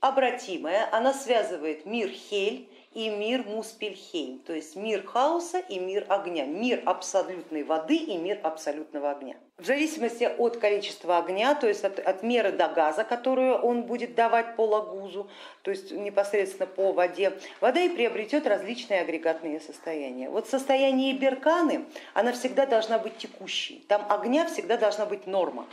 обратимая, 0.00 0.88
она 0.92 1.12
связывает 1.12 1.84
мир 1.84 2.08
Хель 2.08 2.69
и 2.92 3.08
мир 3.08 3.44
Муспельхейм, 3.44 4.40
то 4.40 4.52
есть 4.52 4.74
мир 4.74 5.06
хаоса 5.06 5.58
и 5.58 5.78
мир 5.78 6.06
огня, 6.08 6.44
мир 6.44 6.82
абсолютной 6.84 7.62
воды 7.62 7.94
и 7.94 8.16
мир 8.16 8.40
абсолютного 8.42 9.12
огня. 9.12 9.36
В 9.58 9.64
зависимости 9.64 10.24
от 10.24 10.56
количества 10.56 11.18
огня, 11.18 11.54
то 11.54 11.68
есть 11.68 11.84
от, 11.84 12.00
от 12.00 12.22
меры 12.24 12.50
до 12.50 12.66
газа, 12.66 13.04
которую 13.04 13.54
он 13.56 13.82
будет 13.82 14.16
давать 14.16 14.56
по 14.56 14.66
лагузу, 14.66 15.28
то 15.62 15.70
есть 15.70 15.92
непосредственно 15.92 16.66
по 16.66 16.92
воде, 16.92 17.38
вода 17.60 17.80
и 17.80 17.88
приобретет 17.88 18.46
различные 18.46 19.02
агрегатные 19.02 19.60
состояния. 19.60 20.28
Вот 20.28 20.48
состояние 20.48 21.14
берканы, 21.14 21.84
она 22.14 22.32
всегда 22.32 22.66
должна 22.66 22.98
быть 22.98 23.18
текущей, 23.18 23.84
там 23.86 24.04
огня 24.08 24.46
всегда 24.46 24.76
должна 24.76 25.06
быть 25.06 25.28
норма. 25.28 25.66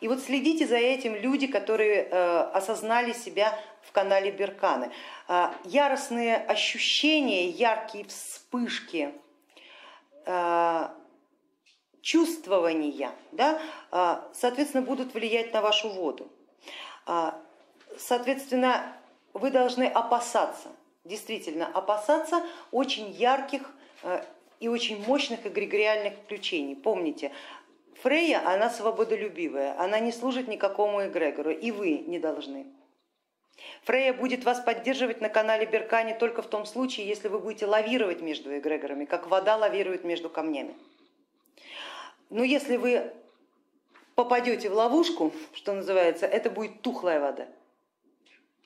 И 0.00 0.08
вот 0.08 0.20
следите 0.20 0.66
за 0.66 0.76
этим 0.76 1.14
люди, 1.14 1.46
которые 1.46 2.02
э, 2.02 2.40
осознали 2.52 3.12
себя 3.12 3.58
в 3.86 3.92
канале 3.92 4.30
Берканы. 4.30 4.90
Э, 5.28 5.50
яростные 5.64 6.36
ощущения, 6.36 7.48
яркие 7.48 8.04
вспышки, 8.06 9.14
э, 10.26 10.88
чувствования, 12.02 13.12
да, 13.32 13.58
соответственно, 14.34 14.82
будут 14.82 15.14
влиять 15.14 15.54
на 15.54 15.62
вашу 15.62 15.88
воду. 15.88 16.30
Соответственно, 17.96 18.94
вы 19.32 19.50
должны 19.50 19.84
опасаться, 19.84 20.68
действительно 21.04 21.66
опасаться 21.66 22.42
очень 22.72 23.10
ярких 23.10 23.62
и 24.60 24.68
очень 24.68 25.02
мощных 25.06 25.46
эгрегориальных 25.46 26.12
включений. 26.24 26.74
Помните, 26.74 27.32
Фрейя, 28.02 28.46
она 28.46 28.68
свободолюбивая, 28.68 29.80
она 29.80 29.98
не 29.98 30.12
служит 30.12 30.46
никакому 30.46 31.06
эгрегору, 31.06 31.52
и 31.52 31.70
вы 31.70 32.04
не 32.06 32.18
должны. 32.18 32.66
Фрейя 33.84 34.12
будет 34.12 34.44
вас 34.44 34.60
поддерживать 34.60 35.20
на 35.20 35.28
канале 35.28 35.66
Беркани 35.66 36.14
только 36.14 36.42
в 36.42 36.46
том 36.46 36.64
случае, 36.66 37.06
если 37.06 37.28
вы 37.28 37.38
будете 37.38 37.66
лавировать 37.66 38.20
между 38.20 38.56
эгрегорами, 38.56 39.04
как 39.04 39.28
вода 39.28 39.56
лавирует 39.56 40.04
между 40.04 40.30
камнями. 40.30 40.74
Но 42.30 42.42
если 42.42 42.76
вы 42.76 43.12
попадете 44.14 44.70
в 44.70 44.74
ловушку, 44.74 45.32
что 45.52 45.72
называется, 45.74 46.26
это 46.26 46.50
будет 46.50 46.82
тухлая 46.82 47.20
вода. 47.20 47.46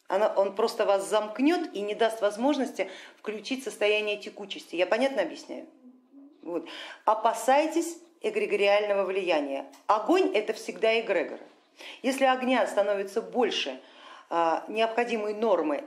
Она, 0.06 0.32
он 0.34 0.54
просто 0.54 0.86
вас 0.86 1.06
замкнет 1.08 1.74
и 1.74 1.80
не 1.80 1.94
даст 1.94 2.22
возможности 2.22 2.90
включить 3.16 3.62
состояние 3.64 4.16
текучести. 4.16 4.76
Я 4.76 4.86
понятно 4.86 5.20
объясняю? 5.20 5.66
Вот. 6.42 6.66
Опасайтесь 7.04 7.98
эгрегориального 8.22 9.04
влияния. 9.04 9.66
Огонь 9.86 10.30
это 10.34 10.54
всегда 10.54 10.98
эгрегоры. 10.98 11.42
Если 12.02 12.24
огня 12.24 12.66
становится 12.66 13.20
больше 13.20 13.78
а, 14.30 14.64
необходимой 14.68 15.34
нормы, 15.34 15.84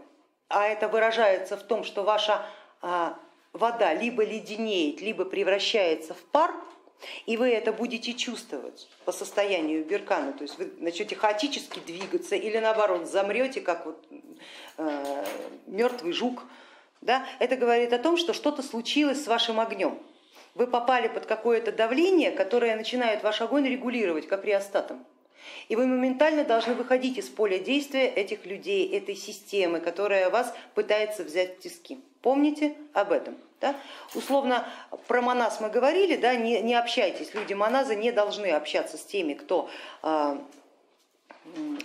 а 0.49 0.67
это 0.67 0.88
выражается 0.88 1.58
в 1.58 1.63
том, 1.63 1.84
что 1.84 2.04
ваша 2.04 2.45
а, 2.82 3.17
вода 3.54 3.93
либо 3.93 4.23
леденеет, 4.23 5.01
либо 5.01 5.25
превращается 5.25 6.13
в 6.13 6.23
пар, 6.32 6.54
и 7.25 7.38
вы 7.38 7.49
это 7.49 7.73
будете 7.73 8.13
чувствовать 8.13 8.88
по 9.06 9.12
состоянию 9.12 9.84
беркана, 9.84 10.34
то 10.34 10.43
есть 10.43 10.58
вы 10.58 10.71
начнете 10.77 11.15
хаотически 11.15 11.80
двигаться 11.80 12.36
или 12.36 12.58
наоборот 12.60 13.08
замрете, 13.08 13.62
как 13.62 13.86
вот 13.86 14.06
э, 14.77 15.25
мертвый 15.65 16.13
жук, 16.13 16.43
да, 17.01 17.25
это 17.39 17.56
говорит 17.56 17.93
о 17.93 17.97
том, 17.97 18.17
что 18.17 18.34
что-то 18.34 18.62
случилось 18.62 19.23
с 19.23 19.27
вашим 19.27 19.60
огнем. 19.60 19.99
Вы 20.54 20.67
попали 20.67 21.08
под 21.08 21.25
какое-то 21.25 21.71
давление, 21.71 22.32
которое 22.32 22.75
начинает 22.75 23.23
ваш 23.23 23.41
огонь 23.41 23.67
регулировать, 23.67 24.27
как 24.27 24.45
реостатом. 24.45 25.06
И 25.69 25.75
вы 25.75 25.86
моментально 25.86 26.43
должны 26.43 26.73
выходить 26.73 27.17
из 27.17 27.30
поля 27.30 27.60
действия 27.60 28.08
этих 28.08 28.45
людей, 28.45 28.88
этой 28.95 29.15
системы, 29.15 29.80
которая 29.80 30.30
вас 30.30 30.54
пытается 30.75 31.23
взять 31.23 31.58
в 31.58 31.60
тиски. 31.62 31.99
Помните 32.21 32.75
об 32.93 33.12
этом. 33.12 33.36
Да? 33.60 33.75
Условно 34.15 34.67
про 35.08 35.21
моназ 35.21 35.60
мы 35.62 35.69
говорили, 35.69 36.15
да, 36.15 36.36
не, 36.36 36.62
не 36.62 36.73
общайтесь, 36.73 37.34
люди 37.34 37.54
моназы 37.54 37.95
не 37.95 38.12
должны 38.12 38.47
общаться 38.47 38.97
с 38.97 39.04
теми, 39.04 39.34
кто 39.34 39.69
а, 40.01 40.43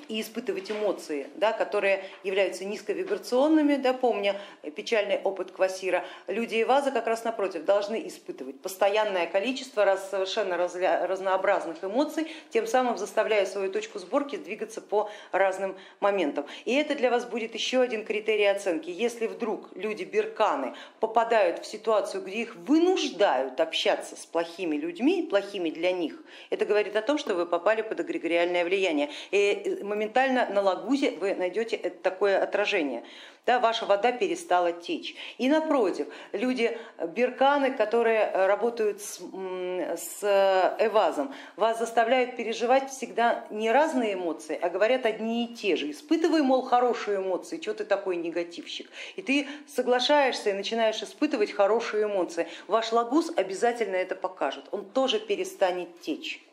и 0.09 0.21
испытывать 0.21 0.71
эмоции, 0.71 1.29
да, 1.35 1.53
которые 1.53 2.05
являются 2.23 2.65
низковибрационными, 2.65 3.77
да, 3.77 3.93
помня 3.93 4.37
печальный 4.75 5.19
опыт 5.23 5.51
Квасира, 5.51 6.05
люди 6.27 6.57
и 6.57 6.65
вазы 6.65 6.91
как 6.91 7.07
раз 7.07 7.25
напротив 7.25 7.65
должны 7.65 8.07
испытывать 8.07 8.61
постоянное 8.61 9.27
количество 9.27 9.85
раз, 9.85 10.11
совершенно 10.11 10.57
разля, 10.57 11.07
разнообразных 11.07 11.83
эмоций, 11.83 12.29
тем 12.51 12.67
самым 12.67 12.99
заставляя 12.99 13.47
свою 13.47 13.71
точку 13.71 13.99
сборки 13.99 14.37
двигаться 14.37 14.81
по 14.81 15.11
разным 15.33 15.77
моментам. 16.01 16.47
И 16.65 16.75
это 16.75 16.95
для 16.95 17.11
вас 17.11 17.25
будет 17.25 17.55
еще 17.55 17.81
один 17.81 18.05
критерий 18.05 18.47
оценки. 18.47 18.91
Если 18.91 19.27
вдруг 19.27 19.69
люди 19.75 20.05
берканы 20.05 20.75
попадают 21.01 21.61
в 21.61 21.67
ситуацию, 21.67 22.23
где 22.23 22.43
их 22.43 22.57
вынуждают 22.57 23.61
общаться 23.61 24.17
с 24.17 24.27
плохими 24.27 24.77
людьми, 24.77 25.27
плохими 25.29 25.71
для 25.71 25.93
них, 25.93 26.23
это 26.51 26.65
говорит 26.65 26.97
о 26.97 27.03
том, 27.03 27.19
что 27.19 27.35
вы 27.35 27.47
попали 27.47 27.83
под 27.83 28.01
эгрегориальное 28.01 28.65
влияние. 28.65 29.11
И 29.31 29.56
моментально 29.83 30.49
на 30.51 30.61
лагузе 30.61 31.13
вы 31.13 31.35
найдете 31.35 31.77
такое 31.77 32.43
отражение. 32.43 33.03
Да, 33.47 33.61
ваша 33.61 33.87
вода 33.87 34.11
перестала 34.11 34.73
течь. 34.73 35.15
И 35.39 35.49
напротив, 35.49 36.09
люди 36.33 36.77
берканы, 37.15 37.73
которые 37.73 38.29
работают 38.47 39.01
с, 39.01 39.21
с 39.21 40.77
эвазом, 40.81 41.33
вас 41.55 41.79
заставляют 41.79 42.35
переживать 42.37 42.91
всегда 42.91 43.45
не 43.51 43.71
разные 43.71 44.15
эмоции, 44.15 44.59
а 44.61 44.69
говорят 44.69 45.07
одни 45.07 45.45
и 45.45 45.55
те 45.55 45.77
же. 45.77 45.93
Испытывай, 45.93 46.43
мол, 46.43 46.63
хорошие 46.63 47.19
эмоции, 47.19 47.61
что 47.63 47.75
ты 47.75 47.85
такой 47.85 48.17
негативщик. 48.17 48.91
И 49.15 49.23
ты 49.23 49.47
соглашаешься 49.69 50.51
и 50.51 50.55
начинаешь 50.55 51.01
испытывать 51.01 51.53
хорошие 51.53 52.07
эмоции. 52.07 52.49
Ваш 52.67 52.91
лагуз 52.91 53.33
обязательно 53.37 53.95
это 53.95 54.17
покажет, 54.17 54.65
он 54.73 54.85
тоже 54.85 55.21
перестанет 55.21 56.01
течь 56.01 56.46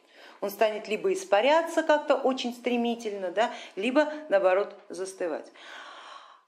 он 0.44 0.50
станет 0.50 0.90
либо 0.90 1.14
испаряться 1.14 1.84
как-то 1.84 2.16
очень 2.16 2.54
стремительно, 2.54 3.32
да, 3.32 3.50
либо 3.78 4.12
наоборот 4.28 4.76
застывать. 4.90 5.50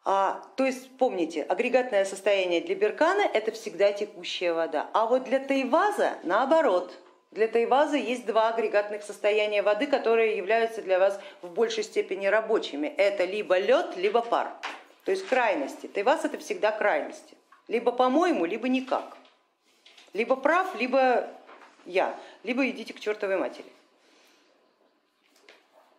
А, 0.03 0.43
то 0.57 0.65
есть 0.65 0.97
помните, 0.97 1.43
агрегатное 1.43 2.03
состояние 2.03 2.59
для 2.59 2.75
беркана 2.75 3.21
это 3.21 3.53
всегда 3.53 3.93
текущая 3.93 4.51
вода, 4.51 4.89
а 4.91 5.05
вот 5.05 5.23
для 5.23 5.39
тайваза 5.39 6.17
наоборот. 6.23 6.93
Для 7.31 7.47
тайваза 7.47 7.95
есть 7.95 8.25
два 8.25 8.49
агрегатных 8.49 9.01
состояния 9.01 9.61
воды, 9.61 9.87
которые 9.87 10.35
являются 10.35 10.81
для 10.81 10.99
вас 10.99 11.17
в 11.41 11.51
большей 11.51 11.83
степени 11.83 12.27
рабочими. 12.27 12.87
Это 12.87 13.23
либо 13.23 13.57
лед, 13.57 13.95
либо 13.95 14.21
пар. 14.21 14.51
То 15.05 15.11
есть 15.11 15.25
крайности. 15.25 15.87
Тайваз 15.87 16.25
это 16.25 16.37
всегда 16.37 16.71
крайности. 16.71 17.35
Либо 17.69 17.93
по-моему, 17.93 18.43
либо 18.43 18.67
никак. 18.67 19.17
Либо 20.13 20.35
прав, 20.35 20.75
либо 20.79 21.27
я. 21.85 22.13
Либо 22.43 22.69
идите 22.69 22.93
к 22.93 22.99
чертовой 22.99 23.37
матери. 23.37 23.74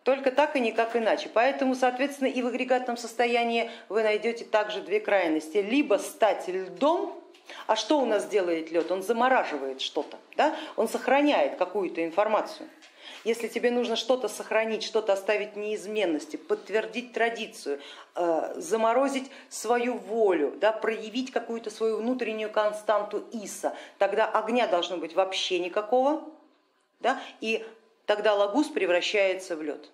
Только 0.07 0.31
так 0.31 0.55
и 0.55 0.61
никак 0.61 0.95
иначе. 0.95 1.29
Поэтому, 1.33 1.75
соответственно, 1.75 2.29
и 2.29 2.41
в 2.41 2.47
агрегатном 2.47 2.95
состоянии 2.95 3.69
вы 3.89 4.03
найдете 4.03 4.45
также 4.45 4.79
две 4.79 5.01
крайности. 5.01 5.57
Либо 5.57 5.95
стать 5.95 6.47
льдом, 6.47 7.21
а 7.65 7.75
что 7.75 7.99
у 7.99 8.05
нас 8.05 8.25
делает 8.25 8.71
лед? 8.71 8.89
Он 8.89 9.03
замораживает 9.03 9.81
что-то, 9.81 10.15
да? 10.37 10.55
он 10.77 10.87
сохраняет 10.87 11.57
какую-то 11.57 12.05
информацию. 12.05 12.69
Если 13.25 13.49
тебе 13.49 13.69
нужно 13.69 13.97
что-то 13.97 14.29
сохранить, 14.29 14.83
что-то 14.83 15.11
оставить 15.11 15.57
неизменности, 15.57 16.37
подтвердить 16.37 17.11
традицию, 17.11 17.81
э, 18.15 18.53
заморозить 18.55 19.29
свою 19.49 19.97
волю, 19.97 20.53
да, 20.61 20.71
проявить 20.71 21.33
какую-то 21.33 21.69
свою 21.69 21.97
внутреннюю 21.97 22.49
константу 22.49 23.25
Иса, 23.33 23.75
тогда 23.97 24.25
огня 24.25 24.67
должно 24.67 24.95
быть 24.95 25.15
вообще 25.15 25.59
никакого, 25.59 26.23
да, 27.01 27.19
и 27.41 27.65
тогда 28.05 28.35
лагус 28.35 28.69
превращается 28.69 29.57
в 29.57 29.61
лед. 29.61 29.91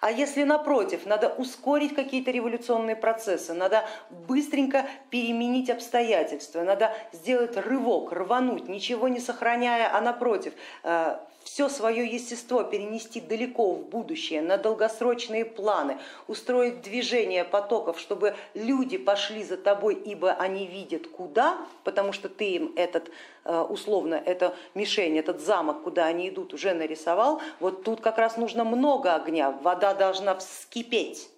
А 0.00 0.10
если 0.10 0.44
напротив, 0.44 1.06
надо 1.06 1.28
ускорить 1.28 1.94
какие-то 1.94 2.30
революционные 2.30 2.94
процессы, 2.94 3.54
надо 3.54 3.84
быстренько 4.10 4.86
переменить 5.10 5.70
обстоятельства, 5.70 6.62
надо 6.62 6.94
сделать 7.12 7.56
рывок, 7.56 8.12
рвануть, 8.12 8.68
ничего 8.68 9.08
не 9.08 9.20
сохраняя, 9.20 9.90
а 9.92 10.00
напротив, 10.00 10.52
э, 10.84 11.18
все 11.54 11.68
свое 11.68 12.04
естество 12.04 12.64
перенести 12.64 13.20
далеко 13.20 13.74
в 13.74 13.88
будущее, 13.88 14.42
на 14.42 14.56
долгосрочные 14.56 15.44
планы, 15.44 15.98
устроить 16.26 16.82
движение 16.82 17.44
потоков, 17.44 18.00
чтобы 18.00 18.34
люди 18.54 18.98
пошли 18.98 19.44
за 19.44 19.56
тобой, 19.56 19.94
ибо 19.94 20.32
они 20.32 20.66
видят 20.66 21.06
куда, 21.06 21.56
потому 21.84 22.12
что 22.12 22.28
ты 22.28 22.54
им 22.54 22.72
этот, 22.74 23.08
э, 23.44 23.60
условно, 23.60 24.16
это 24.16 24.56
мишень, 24.74 25.16
этот 25.16 25.40
замок, 25.40 25.84
куда 25.84 26.06
они 26.06 26.28
идут, 26.28 26.54
уже 26.54 26.74
нарисовал, 26.74 27.40
вот 27.60 27.84
тут 27.84 28.00
как 28.00 28.18
раз 28.18 28.36
нужно 28.36 28.64
много 28.64 29.14
огня, 29.14 29.52
вода 29.52 29.94
должна 29.94 30.34
вскипеть 30.34 31.30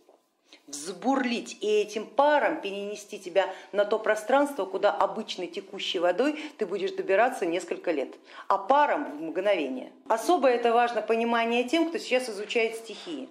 взбурлить 0.67 1.59
и 1.61 1.67
этим 1.67 2.07
паром 2.07 2.61
перенести 2.61 3.19
тебя 3.19 3.53
на 3.73 3.85
то 3.85 3.99
пространство, 3.99 4.65
куда 4.65 4.93
обычной 4.93 5.47
текущей 5.47 5.99
водой 5.99 6.41
ты 6.59 6.67
будешь 6.67 6.93
добираться 6.93 7.47
несколько 7.47 7.93
лет, 7.93 8.15
а 8.49 8.59
паром 8.59 9.17
в 9.17 9.23
мгновение. 9.23 9.93
Особо 10.09 10.49
это 10.49 10.73
важно 10.73 11.03
понимание 11.03 11.65
тем, 11.65 11.89
кто 11.89 11.99
сейчас 11.99 12.29
изучает 12.29 12.77
стихии. 12.77 13.29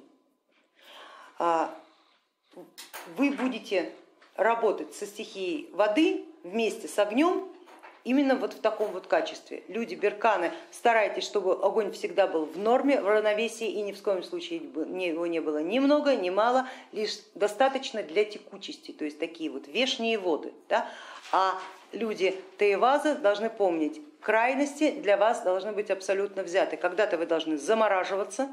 А, 1.38 1.74
вы 3.18 3.32
будете 3.32 3.92
работать 4.36 4.94
со 4.94 5.06
стихией 5.06 5.70
воды 5.74 6.26
вместе 6.44 6.88
с 6.88 6.98
огнем 7.00 7.50
именно 8.06 8.36
вот 8.36 8.54
в 8.54 8.62
таком 8.62 8.92
вот 8.92 9.08
качестве. 9.08 9.64
Люди, 9.68 9.96
берканы, 9.96 10.54
старайтесь, 10.72 11.26
чтобы 11.26 11.54
огонь 11.54 11.92
всегда 11.92 12.28
был 12.28 12.46
в 12.46 12.58
норме, 12.58 13.02
в 13.02 13.08
равновесии 13.08 13.68
и 13.68 13.82
ни 13.82 13.92
в 13.92 14.02
коем 14.02 14.24
случае 14.24 14.60
его 14.60 15.28
не 15.28 15.42
было 15.42 15.62
ни 15.62 15.80
много, 15.80 16.16
ни 16.16 16.30
мало, 16.30 16.70
лишь 16.94 17.18
достаточно 17.34 18.02
для 18.04 18.24
текучести, 18.24 18.92
то 18.92 19.04
есть 19.04 19.20
такие 19.20 19.50
вот 19.50 19.68
вешние 19.68 20.18
воды. 20.18 20.54
Да? 20.70 20.88
А 21.34 21.60
люди 21.92 22.36
Таеваза 22.58 23.16
должны 23.16 23.50
помнить, 23.50 24.02
крайности 24.22 24.92
для 24.92 25.18
вас 25.18 25.42
должны 25.42 25.74
быть 25.74 25.90
абсолютно 25.90 26.44
взяты. 26.44 26.78
Когда-то 26.78 27.18
вы 27.18 27.26
должны 27.26 27.58
замораживаться, 27.58 28.50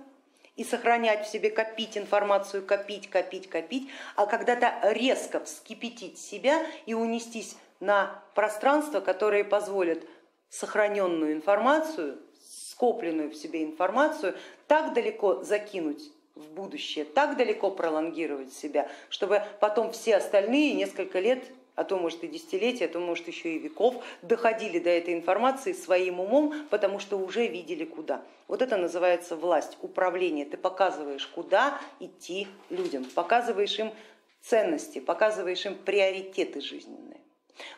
и 0.55 0.65
сохранять 0.65 1.27
в 1.27 1.31
себе, 1.31 1.51
копить 1.51 1.97
информацию, 1.97 2.63
копить, 2.65 3.09
копить, 3.09 3.49
копить, 3.49 3.89
а 4.17 4.27
когда-то 4.27 4.75
резко 4.93 5.43
вскипятить 5.43 6.19
себя 6.19 6.67
и 6.85 6.93
унестись 6.93 7.57
на 7.83 8.23
пространство, 8.37 9.01
которые 9.01 9.43
позволят 9.43 10.07
сохраненную 10.49 11.33
информацию, 11.33 12.19
скопленную 12.41 13.31
в 13.31 13.35
себе 13.35 13.65
информацию 13.65 14.37
так 14.69 14.95
далеко 14.95 15.43
закинуть 15.43 16.13
в 16.37 16.53
будущее, 16.53 17.05
так 17.05 17.37
далеко 17.37 17.73
пролонгировать 17.73 18.53
себя, 18.53 18.89
чтобы 19.11 19.43
потом 19.61 19.91
все 19.91 20.17
остальные 20.17 20.75
несколько 20.75 21.19
лет, 21.19 21.45
а 21.75 21.83
то 21.83 21.99
может 21.99 22.23
и 22.23 22.29
десятилетия, 22.29 22.85
а 22.85 22.89
то 22.89 23.01
может 23.01 23.27
еще 23.27 23.57
и 23.57 23.59
веков 23.59 23.97
доходили 24.23 24.79
до 24.79 24.91
этой 24.91 25.15
информации 25.15 25.73
своим 25.73 26.21
умом, 26.21 26.55
потому 26.71 27.01
что 27.01 27.19
уже 27.19 27.49
видели 27.49 27.85
куда. 27.85 28.23
Вот 28.47 28.63
это 28.63 28.77
называется 28.77 29.35
власть, 29.35 29.77
управление. 29.83 30.45
Ты 30.45 30.57
показываешь, 30.57 31.27
куда 31.27 31.81
идти 31.99 32.47
людям, 32.71 33.05
показываешь 33.07 33.77
им 33.81 33.91
ценности, 34.41 35.01
показываешь 35.01 35.67
им 35.67 35.75
приоритеты 35.75 36.61
жизненные. 36.61 37.22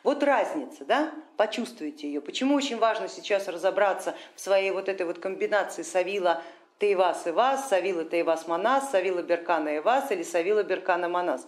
Вот 0.03 0.23
разница, 0.23 0.85
да? 0.85 1.13
почувствуйте 1.37 2.07
ее. 2.07 2.21
Почему 2.21 2.55
очень 2.55 2.79
важно 2.79 3.09
сейчас 3.09 3.49
разобраться 3.49 4.15
в 4.35 4.41
своей 4.41 4.71
вот 4.71 4.89
этой 4.89 5.07
вот 5.07 5.19
комбинации 5.19 5.83
Савила 5.83 6.43
Тейвас 6.79 7.27
и 7.27 7.31
Вас, 7.31 7.69
Савила 7.69 8.05
Тейвас 8.05 8.47
Манас, 8.47 8.91
Савила 8.91 9.23
Беркана 9.23 9.77
и 9.77 9.81
Вас 9.81 10.11
или 10.11 10.23
Савила 10.23 10.63
Беркана 10.63 11.09
Манас. 11.09 11.47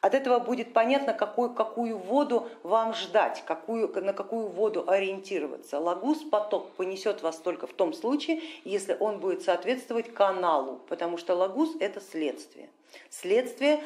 От 0.00 0.14
этого 0.14 0.38
будет 0.38 0.72
понятно, 0.72 1.12
какую, 1.12 1.52
какую 1.52 1.98
воду 1.98 2.48
вам 2.62 2.94
ждать, 2.94 3.42
какую, 3.46 3.92
на 4.02 4.14
какую 4.14 4.48
воду 4.48 4.88
ориентироваться. 4.88 5.78
Лагус 5.78 6.22
поток 6.22 6.70
понесет 6.72 7.20
вас 7.20 7.36
только 7.36 7.66
в 7.66 7.74
том 7.74 7.92
случае, 7.92 8.40
если 8.64 8.96
он 8.98 9.20
будет 9.20 9.42
соответствовать 9.42 10.14
каналу, 10.14 10.80
потому 10.88 11.18
что 11.18 11.34
лагус 11.34 11.76
это 11.80 12.00
следствие. 12.00 12.70
Следствие 13.10 13.78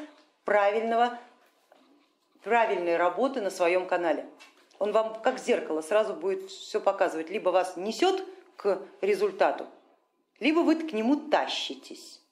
правильного, 0.44 1.18
правильной 2.44 2.96
работы 2.96 3.40
на 3.40 3.50
своем 3.50 3.86
канале. 3.86 4.26
Он 4.78 4.92
вам 4.92 5.20
как 5.22 5.38
зеркало 5.38 5.80
сразу 5.80 6.14
будет 6.14 6.50
все 6.50 6.80
показывать, 6.80 7.30
либо 7.30 7.50
вас 7.50 7.76
несет 7.76 8.24
к 8.56 8.80
результату, 9.00 9.66
либо 10.40 10.60
вы 10.60 10.76
к 10.76 10.92
нему 10.92 11.16
тащитесь 11.16 12.23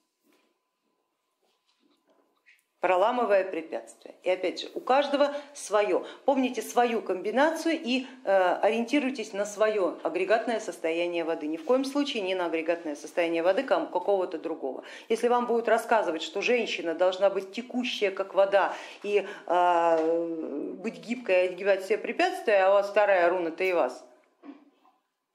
проламывая 2.83 3.45
препятствия. 3.45 4.13
И 4.23 4.29
опять 4.29 4.59
же, 4.59 4.67
у 4.73 4.81
каждого 4.81 5.33
свое. 5.53 6.03
Помните 6.25 6.61
свою 6.61 7.01
комбинацию 7.01 7.79
и 7.81 8.05
э, 8.25 8.57
ориентируйтесь 8.61 9.31
на 9.31 9.45
свое 9.45 9.95
агрегатное 10.03 10.59
состояние 10.59 11.23
воды. 11.23 11.47
Ни 11.47 11.55
в 11.55 11.63
коем 11.63 11.85
случае 11.85 12.23
не 12.23 12.35
на 12.35 12.47
агрегатное 12.47 12.95
состояние 12.95 13.41
воды 13.41 13.63
какого-то 13.63 14.37
другого. 14.37 14.83
Если 15.07 15.29
вам 15.29 15.47
будут 15.47 15.69
рассказывать, 15.69 16.23
что 16.23 16.41
женщина 16.41 16.93
должна 16.93 17.29
быть 17.29 17.53
текущая, 17.53 18.11
как 18.11 18.33
вода, 18.33 18.73
и 19.01 19.25
э, 19.47 20.73
быть 20.73 20.99
гибкой, 20.99 21.45
и 21.45 21.49
отгибать 21.51 21.85
все 21.85 21.97
препятствия, 21.97 22.65
а 22.65 22.71
у 22.71 22.73
вас 22.73 22.89
вторая 22.89 23.29
руна, 23.29 23.51
то 23.51 23.63
и 23.63 23.71
вас, 23.71 24.03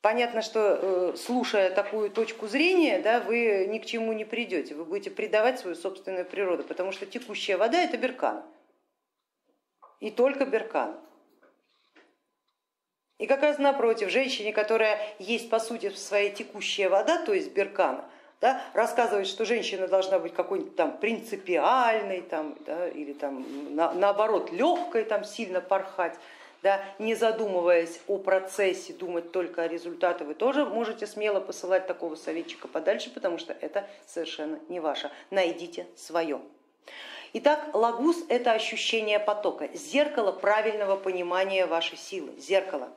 Понятно, 0.00 0.42
что 0.42 0.78
э, 0.80 1.16
слушая 1.16 1.70
такую 1.70 2.10
точку 2.10 2.46
зрения, 2.46 3.00
да, 3.00 3.18
вы 3.20 3.66
ни 3.68 3.78
к 3.78 3.86
чему 3.86 4.12
не 4.12 4.24
придете, 4.24 4.76
вы 4.76 4.84
будете 4.84 5.10
предавать 5.10 5.58
свою 5.58 5.74
собственную 5.74 6.24
природу, 6.24 6.62
потому 6.62 6.92
что 6.92 7.04
текущая 7.04 7.56
вода 7.56 7.82
это 7.82 7.96
беркан. 7.96 8.44
И 9.98 10.12
только 10.12 10.46
беркан. 10.46 10.96
И 13.18 13.26
как 13.26 13.42
раз 13.42 13.58
напротив, 13.58 14.10
женщине, 14.10 14.52
которая 14.52 15.00
есть 15.18 15.50
по 15.50 15.58
сути 15.58 15.90
своей 15.90 16.30
текущая 16.30 16.88
вода, 16.88 17.24
то 17.24 17.34
есть 17.34 17.52
беркана, 17.52 18.04
да, 18.40 18.62
рассказывает, 18.74 19.26
что 19.26 19.44
женщина 19.44 19.88
должна 19.88 20.20
быть 20.20 20.32
какой-нибудь 20.32 20.76
там 20.76 20.96
принципиальной 20.98 22.22
там, 22.22 22.56
да, 22.64 22.86
или 22.86 23.12
там, 23.12 23.44
на, 23.74 23.92
наоборот 23.92 24.52
легкой, 24.52 25.02
там, 25.02 25.24
сильно 25.24 25.60
порхать, 25.60 26.16
да, 26.62 26.84
не 26.98 27.14
задумываясь 27.14 28.00
о 28.08 28.18
процессе, 28.18 28.92
думать 28.92 29.32
только 29.32 29.62
о 29.62 29.68
результате, 29.68 30.24
вы 30.24 30.34
тоже 30.34 30.64
можете 30.64 31.06
смело 31.06 31.40
посылать 31.40 31.86
такого 31.86 32.16
советчика 32.16 32.68
подальше, 32.68 33.10
потому 33.10 33.38
что 33.38 33.52
это 33.52 33.86
совершенно 34.06 34.58
не 34.68 34.80
ваше. 34.80 35.10
Найдите 35.30 35.86
свое. 35.96 36.40
Итак, 37.34 37.74
лагус 37.74 38.16
это 38.28 38.52
ощущение 38.52 39.18
потока, 39.18 39.68
зеркало 39.74 40.32
правильного 40.32 40.96
понимания 40.96 41.66
вашей 41.66 41.98
силы, 41.98 42.32
зеркало. 42.38 42.88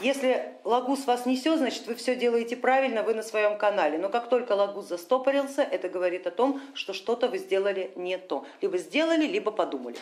Если 0.00 0.52
лагус 0.64 1.06
вас 1.06 1.24
несет, 1.24 1.58
значит 1.58 1.86
вы 1.86 1.94
все 1.94 2.16
делаете 2.16 2.56
правильно, 2.56 3.02
вы 3.02 3.14
на 3.14 3.22
своем 3.22 3.56
канале. 3.56 3.96
Но 3.98 4.08
как 4.08 4.28
только 4.28 4.52
лагус 4.52 4.86
застопорился, 4.86 5.62
это 5.62 5.88
говорит 5.88 6.26
о 6.26 6.30
том, 6.30 6.60
что 6.74 6.92
что-то 6.92 7.28
вы 7.28 7.38
сделали 7.38 7.92
не 7.96 8.18
то. 8.18 8.44
Либо 8.60 8.76
сделали, 8.76 9.26
либо 9.26 9.50
подумали. 9.50 9.96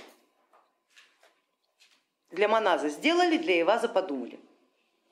Для 2.35 2.49
моназа 2.49 2.89
сделали, 2.89 3.37
для 3.37 3.61
Эваза 3.61 3.89
подумали. 3.89 4.41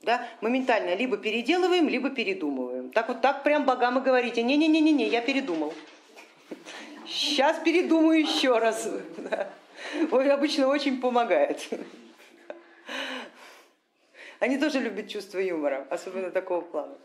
Да? 0.00 0.26
Моментально 0.40 0.94
либо 0.96 1.16
переделываем, 1.16 1.88
либо 1.88 2.11
передумываем. 2.11 2.90
Так 2.90 3.08
вот 3.08 3.20
так 3.20 3.44
прям 3.44 3.64
богам 3.64 3.98
и 3.98 4.02
говорите, 4.02 4.42
не-не-не, 4.42 5.06
я 5.06 5.20
передумал. 5.20 5.72
Сейчас 7.06 7.58
передумаю 7.61 8.20
еще 8.20 8.58
раз. 8.58 8.90
Ой, 10.11 10.30
обычно 10.30 10.66
очень 10.66 11.00
помогает. 11.00 11.68
Они 14.40 14.58
тоже 14.58 14.80
любят 14.80 15.08
чувство 15.08 15.38
юмора, 15.38 15.87
особенно 15.90 16.30
такого 16.30 16.62
плана 16.62 16.96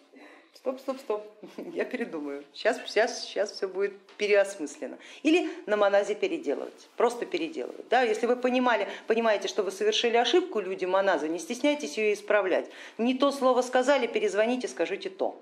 стоп, 0.58 0.80
стоп, 0.80 1.00
стоп, 1.00 1.24
я 1.74 1.86
передумаю, 1.86 2.44
сейчас, 2.54 2.80
сейчас, 2.88 3.24
сейчас 3.24 3.52
все 3.52 3.68
будет 3.68 3.94
переосмысленно. 4.18 4.98
Или 5.24 5.50
на 5.68 5.78
моназе 5.78 6.16
переделывать, 6.16 6.90
просто 6.98 7.26
переделывать. 7.26 7.88
Да? 7.90 8.02
Если 8.02 8.26
вы 8.26 8.36
понимали, 8.36 8.88
понимаете, 9.06 9.48
что 9.48 9.64
вы 9.64 9.72
совершили 9.72 10.18
ошибку, 10.18 10.60
люди 10.60 10.86
моназа, 10.86 11.28
не 11.28 11.40
стесняйтесь 11.40 11.98
ее 11.98 12.14
исправлять. 12.14 12.70
Не 12.98 13.14
то 13.14 13.32
слово 13.32 13.62
сказали, 13.62 14.08
перезвоните, 14.08 14.68
скажите 14.68 15.10
то. 15.10 15.40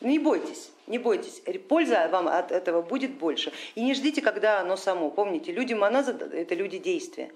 Не 0.00 0.18
бойтесь, 0.18 0.72
не 0.88 0.98
бойтесь, 0.98 1.42
польза 1.68 2.08
вам 2.10 2.26
от 2.26 2.50
этого 2.50 2.82
будет 2.82 3.12
больше. 3.12 3.52
И 3.76 3.84
не 3.84 3.94
ждите, 3.94 4.20
когда 4.20 4.58
оно 4.58 4.76
само. 4.76 5.10
Помните, 5.10 5.52
люди 5.52 5.74
моназа 5.74 6.10
это 6.12 6.56
люди 6.56 6.78
действия. 6.78 7.30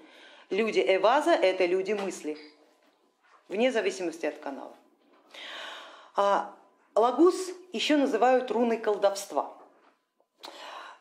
Люди 0.49 0.79
Эваза 0.79 1.31
это 1.31 1.65
люди 1.65 1.91
мысли, 1.91 2.37
вне 3.49 3.69
зависимости 3.69 4.25
от 4.25 4.37
канала. 4.37 4.73
А 6.15 6.55
лагус 6.95 7.35
еще 7.73 7.97
называют 7.97 8.49
руной 8.49 8.77
колдовства. 8.77 9.53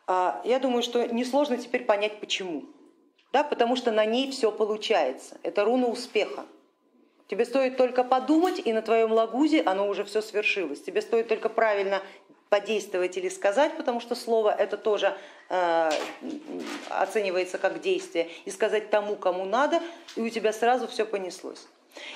А 0.08 0.40
я 0.44 0.58
думаю, 0.58 0.82
что 0.82 1.06
несложно 1.06 1.58
теперь 1.58 1.84
понять 1.84 2.18
почему. 2.18 2.64
Да, 3.32 3.44
потому 3.44 3.76
что 3.76 3.92
на 3.92 4.04
ней 4.04 4.32
все 4.32 4.50
получается. 4.50 5.38
Это 5.44 5.64
руна 5.64 5.86
успеха. 5.86 6.44
Тебе 7.28 7.44
стоит 7.44 7.76
только 7.76 8.02
подумать, 8.02 8.60
и 8.64 8.72
на 8.72 8.82
твоем 8.82 9.12
лагузе 9.12 9.62
оно 9.62 9.88
уже 9.88 10.04
все 10.04 10.22
свершилось. 10.22 10.82
Тебе 10.82 11.02
стоит 11.02 11.28
только 11.28 11.48
правильно 11.48 12.02
подействовать 12.48 13.16
или 13.16 13.28
сказать, 13.28 13.76
потому 13.76 14.00
что 14.00 14.14
слово 14.14 14.54
это 14.54 14.76
тоже 14.76 15.16
э, 15.48 15.90
оценивается 16.90 17.58
как 17.58 17.80
действие, 17.80 18.28
и 18.44 18.50
сказать 18.50 18.90
тому, 18.90 19.16
кому 19.16 19.44
надо, 19.44 19.82
и 20.14 20.20
у 20.20 20.28
тебя 20.28 20.52
сразу 20.52 20.86
все 20.86 21.04
понеслось. 21.04 21.66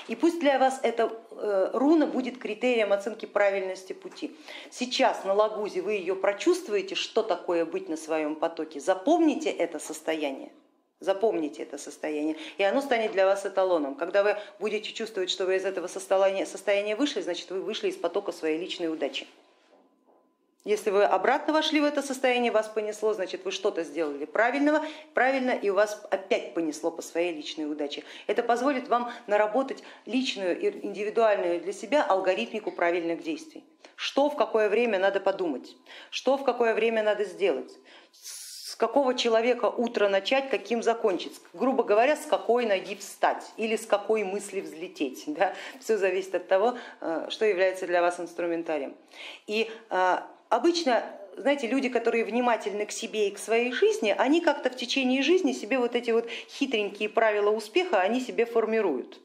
И 0.07 0.15
пусть 0.15 0.39
для 0.39 0.59
вас 0.59 0.79
эта 0.83 1.11
э, 1.31 1.71
руна 1.73 2.05
будет 2.05 2.37
критерием 2.37 2.93
оценки 2.93 3.25
правильности 3.25 3.93
пути. 3.93 4.35
Сейчас 4.69 5.23
на 5.23 5.33
Лагузе 5.33 5.81
вы 5.81 5.93
ее 5.93 6.15
прочувствуете, 6.15 6.95
что 6.95 7.23
такое 7.23 7.65
быть 7.65 7.89
на 7.89 7.97
своем 7.97 8.35
потоке, 8.35 8.79
запомните 8.79 9.49
это 9.49 9.79
состояние. 9.79 10.51
Запомните 10.99 11.63
это 11.63 11.79
состояние, 11.79 12.35
и 12.59 12.63
оно 12.63 12.79
станет 12.79 13.11
для 13.11 13.25
вас 13.25 13.43
эталоном. 13.43 13.95
Когда 13.95 14.21
вы 14.21 14.37
будете 14.59 14.93
чувствовать, 14.93 15.31
что 15.31 15.47
вы 15.47 15.55
из 15.55 15.65
этого 15.65 15.87
состояния, 15.87 16.45
состояния 16.45 16.95
вышли, 16.95 17.21
значит 17.21 17.49
вы 17.49 17.61
вышли 17.61 17.89
из 17.89 17.95
потока 17.95 18.31
своей 18.31 18.59
личной 18.59 18.87
удачи. 18.87 19.25
Если 20.63 20.91
вы 20.91 21.05
обратно 21.05 21.53
вошли 21.53 21.79
в 21.79 21.85
это 21.85 22.03
состояние, 22.03 22.51
вас 22.51 22.67
понесло, 22.67 23.13
значит 23.13 23.45
вы 23.45 23.51
что-то 23.51 23.83
сделали 23.83 24.25
правильного, 24.25 24.85
правильно, 25.15 25.51
и 25.51 25.71
у 25.71 25.73
вас 25.73 26.05
опять 26.11 26.53
понесло 26.53 26.91
по 26.91 27.01
своей 27.01 27.33
личной 27.33 27.65
удаче. 27.65 28.03
Это 28.27 28.43
позволит 28.43 28.87
вам 28.87 29.11
наработать 29.25 29.83
личную, 30.05 30.63
индивидуальную 30.85 31.61
для 31.61 31.73
себя 31.73 32.03
алгоритмику 32.03 32.71
правильных 32.71 33.23
действий. 33.23 33.63
Что 33.95 34.29
в 34.29 34.35
какое 34.35 34.69
время 34.69 34.99
надо 34.99 35.19
подумать, 35.19 35.75
что 36.11 36.37
в 36.37 36.43
какое 36.43 36.75
время 36.75 37.01
надо 37.01 37.25
сделать, 37.25 37.71
с 38.11 38.75
какого 38.75 39.15
человека 39.15 39.65
утро 39.65 40.09
начать, 40.09 40.49
каким 40.51 40.83
закончить, 40.83 41.39
грубо 41.53 41.83
говоря, 41.83 42.15
с 42.15 42.25
какой 42.27 42.67
ноги 42.67 42.95
встать 42.95 43.51
или 43.57 43.75
с 43.75 43.87
какой 43.87 44.23
мысли 44.23 44.61
взлететь. 44.61 45.23
Да? 45.27 45.53
Все 45.79 45.97
зависит 45.97 46.35
от 46.35 46.47
того, 46.47 46.77
э, 46.99 47.27
что 47.29 47.45
является 47.45 47.85
для 47.87 48.01
вас 48.01 48.19
инструментарием. 48.19 48.95
И 49.45 49.69
э, 49.89 50.17
обычно 50.51 51.03
знаете, 51.37 51.67
люди, 51.67 51.89
которые 51.89 52.25
внимательны 52.25 52.85
к 52.85 52.91
себе 52.91 53.29
и 53.29 53.31
к 53.31 53.39
своей 53.39 53.71
жизни, 53.71 54.13
они 54.17 54.41
как-то 54.41 54.69
в 54.69 54.75
течение 54.75 55.21
жизни 55.23 55.53
себе 55.53 55.79
вот 55.79 55.95
эти 55.95 56.11
вот 56.11 56.29
хитренькие 56.49 57.09
правила 57.09 57.49
успеха, 57.49 58.01
они 58.01 58.19
себе 58.19 58.45
формируют. 58.45 59.19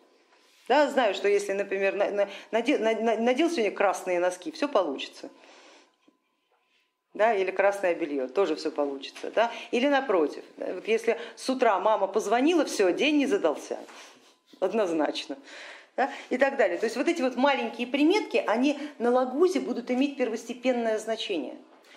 Да, 0.69 0.89
знаю, 0.89 1.15
что 1.15 1.29
если, 1.29 1.53
например, 1.53 1.95
надел, 2.51 3.51
сегодня 3.51 3.71
красные 3.71 4.21
носки, 4.21 4.51
все 4.53 4.69
получится. 4.69 5.31
Да, 7.15 7.35
или 7.35 7.51
красное 7.51 7.95
белье, 7.95 8.29
тоже 8.29 8.57
все 8.57 8.71
получится. 8.71 9.31
Да? 9.31 9.51
Или 9.71 9.89
напротив, 9.89 10.45
да, 10.57 10.75
вот 10.75 10.87
если 10.87 11.19
с 11.35 11.49
утра 11.49 11.79
мама 11.81 12.07
позвонила, 12.09 12.65
все, 12.67 12.93
день 12.93 13.17
не 13.17 13.27
задался, 13.27 13.79
однозначно 14.61 15.37
да, 15.97 16.11
и 16.31 16.37
так 16.37 16.57
далее. 16.57 16.79
То 16.79 16.85
есть 16.85 16.97
вот 16.97 17.09
эти 17.09 17.23
вот 17.23 17.37
маленькие 17.37 17.87
приметки, 17.87 18.43
они 18.47 18.79
на 18.99 19.11
лагузе 19.11 19.61
будут 19.61 19.91
иметь 19.91 20.17
первостепенное 20.17 20.99
значение, 20.99 21.57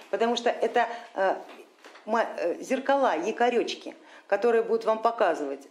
потому 0.09 0.35
что 0.35 0.49
это 0.49 0.88
э, 1.15 1.35
э, 2.05 2.62
зеркала, 2.62 3.17
якоречки, 3.17 3.95
которые 4.27 4.63
будут 4.63 4.85
вам 4.85 5.01
показывать, 5.01 5.67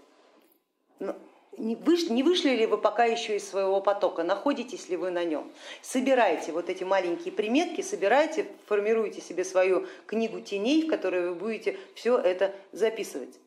ну, 0.99 1.14
не 1.57 1.75
вышли, 1.75 2.12
не 2.12 2.23
вышли 2.23 2.51
ли 2.51 2.67
вы 2.67 2.79
пока 2.79 3.05
еще 3.05 3.37
из 3.37 3.49
своего 3.49 3.81
потока, 3.81 4.23
находитесь 4.23 4.88
ли 4.88 4.97
вы 4.97 5.11
на 5.11 5.25
нем. 5.25 5.51
Собирайте 5.83 6.53
вот 6.53 6.69
эти 6.69 6.85
маленькие 6.85 7.33
приметки, 7.33 7.81
собирайте, 7.81 8.47
формируйте 8.67 9.21
себе 9.21 9.45
свою 9.45 9.87
книгу 10.07 10.41
теней, 10.41 10.87
в 10.87 10.88
которой 10.88 11.31
вы 11.31 11.35
будете 11.35 11.77
все 11.95 12.17
это 12.17 12.55
записывать. 12.73 13.41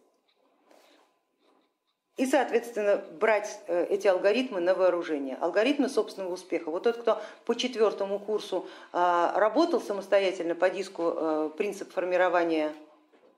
И, 2.17 2.25
соответственно, 2.25 3.01
брать 3.19 3.59
э, 3.67 3.85
эти 3.89 4.07
алгоритмы 4.07 4.59
на 4.59 4.75
вооружение. 4.75 5.37
Алгоритмы 5.37 5.89
собственного 5.89 6.33
успеха. 6.33 6.69
Вот 6.69 6.83
тот, 6.83 6.97
кто 6.97 7.21
по 7.45 7.55
четвертому 7.55 8.19
курсу 8.19 8.67
а, 8.91 9.33
работал 9.39 9.81
самостоятельно 9.81 10.53
по 10.53 10.69
диску 10.69 11.13
э, 11.15 11.49
принцип 11.57 11.91
формирования 11.93 12.73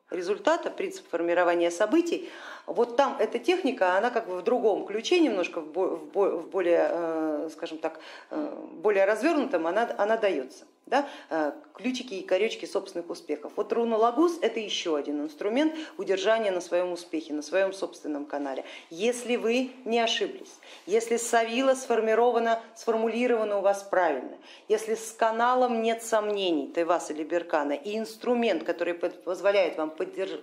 результата, 0.09 0.69
принцип 0.69 1.07
формирования 1.09 1.71
событий, 1.71 2.29
вот 2.67 2.97
там 2.97 3.15
эта 3.19 3.39
техника, 3.39 3.97
она 3.97 4.09
как 4.09 4.27
бы 4.27 4.37
в 4.37 4.43
другом 4.43 4.85
ключе, 4.85 5.19
немножко 5.19 5.61
в 5.61 6.41
более, 6.51 6.87
э, 6.89 7.49
скажем 7.53 7.77
так, 7.77 7.99
более 8.29 9.05
развернутом, 9.05 9.65
она, 9.65 9.89
она 9.97 10.17
дается 10.17 10.65
да, 10.85 11.07
э, 11.29 11.53
ключики 11.73 12.15
и 12.15 12.23
корючки 12.23 12.65
собственных 12.65 13.09
успехов. 13.09 13.53
Вот 13.55 13.71
руна 13.73 13.97
Лагус 13.97 14.37
это 14.41 14.59
еще 14.59 14.97
один 14.97 15.21
инструмент 15.21 15.73
удержания 15.97 16.51
на 16.51 16.61
своем 16.61 16.91
успехе, 16.91 17.33
на 17.33 17.41
своем 17.41 17.73
собственном 17.73 18.25
канале. 18.25 18.65
Если 18.89 19.37
вы 19.37 19.71
не 19.85 19.99
ошиблись, 19.99 20.53
если 20.85 21.17
Савила 21.17 21.73
сформирована, 21.73 22.61
сформулирована 22.75 23.59
у 23.59 23.61
вас 23.61 23.83
правильно, 23.83 24.37
если 24.67 24.95
с 24.95 25.11
каналом 25.11 25.81
нет 25.81 26.03
сомнений, 26.03 26.67
Тайвас 26.67 27.11
или 27.11 27.23
Беркана, 27.23 27.73
и 27.73 27.97
инструмент, 27.97 28.63
который 28.63 28.93
позволяет 28.93 29.77
вам 29.77 29.93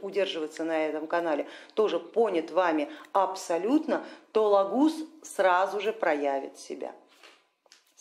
удерживаться 0.01 0.65
на 0.65 0.87
этом 0.87 1.07
канале, 1.07 1.47
тоже 1.75 1.99
понят 1.99 2.51
вами 2.51 2.89
абсолютно, 3.13 4.05
то 4.33 4.49
Лагус 4.49 4.95
сразу 5.23 5.81
же 5.81 5.93
проявит 5.93 6.59
себя 6.59 6.93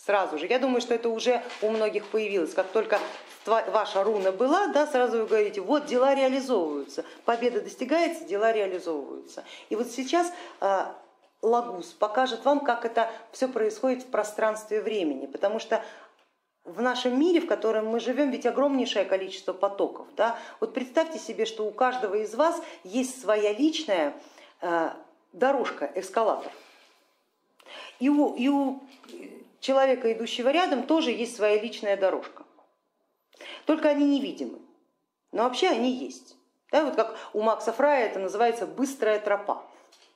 сразу 0.09 0.39
же. 0.39 0.47
Я 0.47 0.57
думаю, 0.57 0.81
что 0.81 0.95
это 0.95 1.07
уже 1.07 1.43
у 1.61 1.69
многих 1.69 2.07
появилось. 2.07 2.55
Как 2.55 2.69
только 2.69 2.99
ваша 3.45 4.03
руна 4.03 4.31
была, 4.31 4.65
да, 4.67 4.87
сразу 4.87 5.19
вы 5.19 5.25
говорите, 5.27 5.61
вот 5.61 5.85
дела 5.85 6.15
реализовываются, 6.15 7.05
победа 7.25 7.61
достигается, 7.61 8.25
дела 8.25 8.51
реализовываются. 8.51 9.43
И 9.69 9.75
вот 9.75 9.91
сейчас 9.91 10.33
а, 10.61 10.95
Лагус 11.43 11.93
покажет 11.93 12.43
вам, 12.43 12.61
как 12.61 12.85
это 12.85 13.11
все 13.31 13.47
происходит 13.47 14.01
в 14.01 14.07
пространстве 14.07 14.81
времени, 14.81 15.27
потому 15.27 15.59
что 15.59 15.83
в 16.63 16.81
нашем 16.81 17.19
мире, 17.19 17.39
в 17.39 17.47
котором 17.47 17.85
мы 17.85 17.99
живем, 17.99 18.31
ведь 18.31 18.47
огромнейшее 18.47 19.05
количество 19.05 19.53
потоков. 19.53 20.07
Да? 20.17 20.39
Вот 20.59 20.73
представьте 20.73 21.19
себе, 21.19 21.45
что 21.45 21.67
у 21.67 21.71
каждого 21.71 22.15
из 22.15 22.33
вас 22.33 22.59
есть 22.83 23.21
своя 23.21 23.53
личная 23.53 24.15
а, 24.59 24.97
дорожка, 25.33 25.91
эскалатор. 25.93 26.51
И 27.99 28.09
у, 28.09 28.33
и 28.33 28.47
у 28.47 28.81
человека, 29.59 30.11
идущего 30.11 30.49
рядом, 30.49 30.83
тоже 30.83 31.11
есть 31.11 31.35
своя 31.35 31.61
личная 31.61 31.97
дорожка. 31.97 32.43
Только 33.65 33.89
они 33.89 34.05
невидимы, 34.05 34.59
но 35.31 35.43
вообще 35.43 35.69
они 35.69 35.91
есть. 35.91 36.35
Да, 36.71 36.85
вот 36.85 36.95
как 36.95 37.17
у 37.33 37.41
Макса 37.41 37.73
Фрая 37.73 38.07
это 38.07 38.19
называется 38.19 38.67
быстрая 38.67 39.19
тропа. 39.19 39.68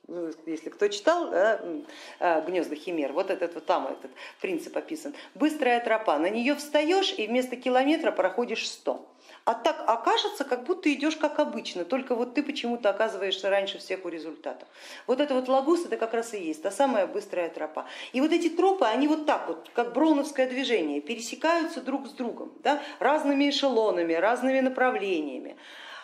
Ну, 0.07 0.29
если 0.45 0.69
кто 0.69 0.89
читал 0.89 1.29
да, 1.29 1.61
а, 2.19 2.41
гнезда 2.41 2.75
химер, 2.75 3.13
вот 3.13 3.29
этот 3.29 3.55
вот 3.55 3.65
там 3.65 3.87
этот 3.87 4.11
принцип 4.41 4.75
описан. 4.75 5.13
Быстрая 5.33 5.79
тропа, 5.79 6.17
на 6.17 6.29
нее 6.29 6.55
встаешь 6.55 7.13
и 7.17 7.25
вместо 7.25 7.55
километра 7.55 8.11
проходишь 8.11 8.67
сто. 8.67 9.07
А 9.45 9.53
так 9.53 9.83
окажется, 9.87 10.43
как 10.43 10.65
будто 10.65 10.91
идешь 10.91 11.15
как 11.15 11.39
обычно, 11.39 11.85
только 11.85 12.15
вот 12.15 12.33
ты 12.33 12.43
почему-то 12.43 12.89
оказываешься 12.89 13.49
раньше 13.49 13.77
всех 13.77 14.03
у 14.03 14.09
результата. 14.09 14.65
Вот 15.07 15.21
это 15.21 15.33
вот 15.35 15.47
лагус, 15.47 15.85
это 15.85 15.95
как 15.95 16.13
раз 16.13 16.33
и 16.33 16.41
есть 16.41 16.61
та 16.61 16.71
самая 16.71 17.07
быстрая 17.07 17.49
тропа. 17.49 17.85
И 18.11 18.19
вот 18.19 18.31
эти 18.31 18.49
тропы, 18.49 18.85
они 18.85 19.07
вот 19.07 19.25
так 19.25 19.47
вот, 19.47 19.69
как 19.73 19.93
броуновское 19.93 20.47
движение, 20.49 20.99
пересекаются 20.99 21.81
друг 21.81 22.07
с 22.07 22.11
другом, 22.11 22.51
да, 22.61 22.81
разными 22.99 23.49
эшелонами, 23.49 24.13
разными 24.13 24.59
направлениями. 24.59 25.55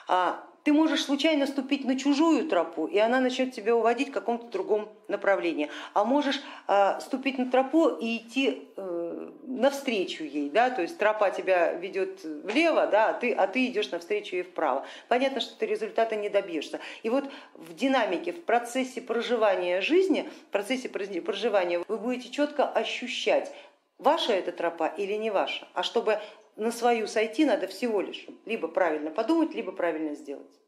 А 0.07 0.48
ты 0.63 0.73
можешь 0.73 1.03
случайно 1.03 1.47
ступить 1.47 1.85
на 1.85 1.97
чужую 1.97 2.47
тропу, 2.47 2.85
и 2.85 2.97
она 2.97 3.19
начнет 3.19 3.53
тебя 3.53 3.75
уводить 3.75 4.09
в 4.09 4.11
каком-то 4.11 4.47
другом 4.47 4.89
направлении. 5.07 5.69
А 5.93 6.03
можешь 6.03 6.41
э, 6.67 6.99
ступить 7.01 7.37
на 7.37 7.49
тропу 7.49 7.87
и 7.89 8.17
идти 8.17 8.67
э, 8.75 9.31
навстречу 9.43 10.23
ей, 10.23 10.49
да? 10.49 10.69
то 10.69 10.81
есть 10.81 10.97
тропа 10.97 11.31
тебя 11.31 11.73
ведет 11.73 12.23
влево, 12.23 12.87
да, 12.87 13.09
а, 13.09 13.13
ты, 13.13 13.33
а 13.33 13.47
ты 13.47 13.67
идешь 13.67 13.91
навстречу 13.91 14.35
ей 14.35 14.43
вправо. 14.43 14.85
Понятно, 15.07 15.41
что 15.41 15.57
ты 15.57 15.65
результата 15.65 16.15
не 16.15 16.29
добьешься. 16.29 16.79
И 17.03 17.09
вот 17.09 17.25
в 17.55 17.73
динамике, 17.75 18.31
в 18.31 18.43
процессе 18.43 19.01
проживания 19.01 19.81
жизни, 19.81 20.29
в 20.49 20.51
процессе 20.51 20.89
проживания 20.89 21.83
вы 21.87 21.97
будете 21.97 22.29
четко 22.29 22.65
ощущать, 22.65 23.51
ваша 23.99 24.33
эта 24.33 24.51
тропа 24.51 24.87
или 24.87 25.13
не 25.13 25.29
ваша. 25.29 25.67
А 25.73 25.83
чтобы 25.83 26.19
на 26.59 26.71
свою 26.71 27.07
сойти 27.07 27.45
надо 27.45 27.67
всего 27.67 28.01
лишь 28.01 28.27
либо 28.45 28.67
правильно 28.67 29.11
подумать, 29.11 29.53
либо 29.53 29.71
правильно 29.71 30.15
сделать 30.15 30.59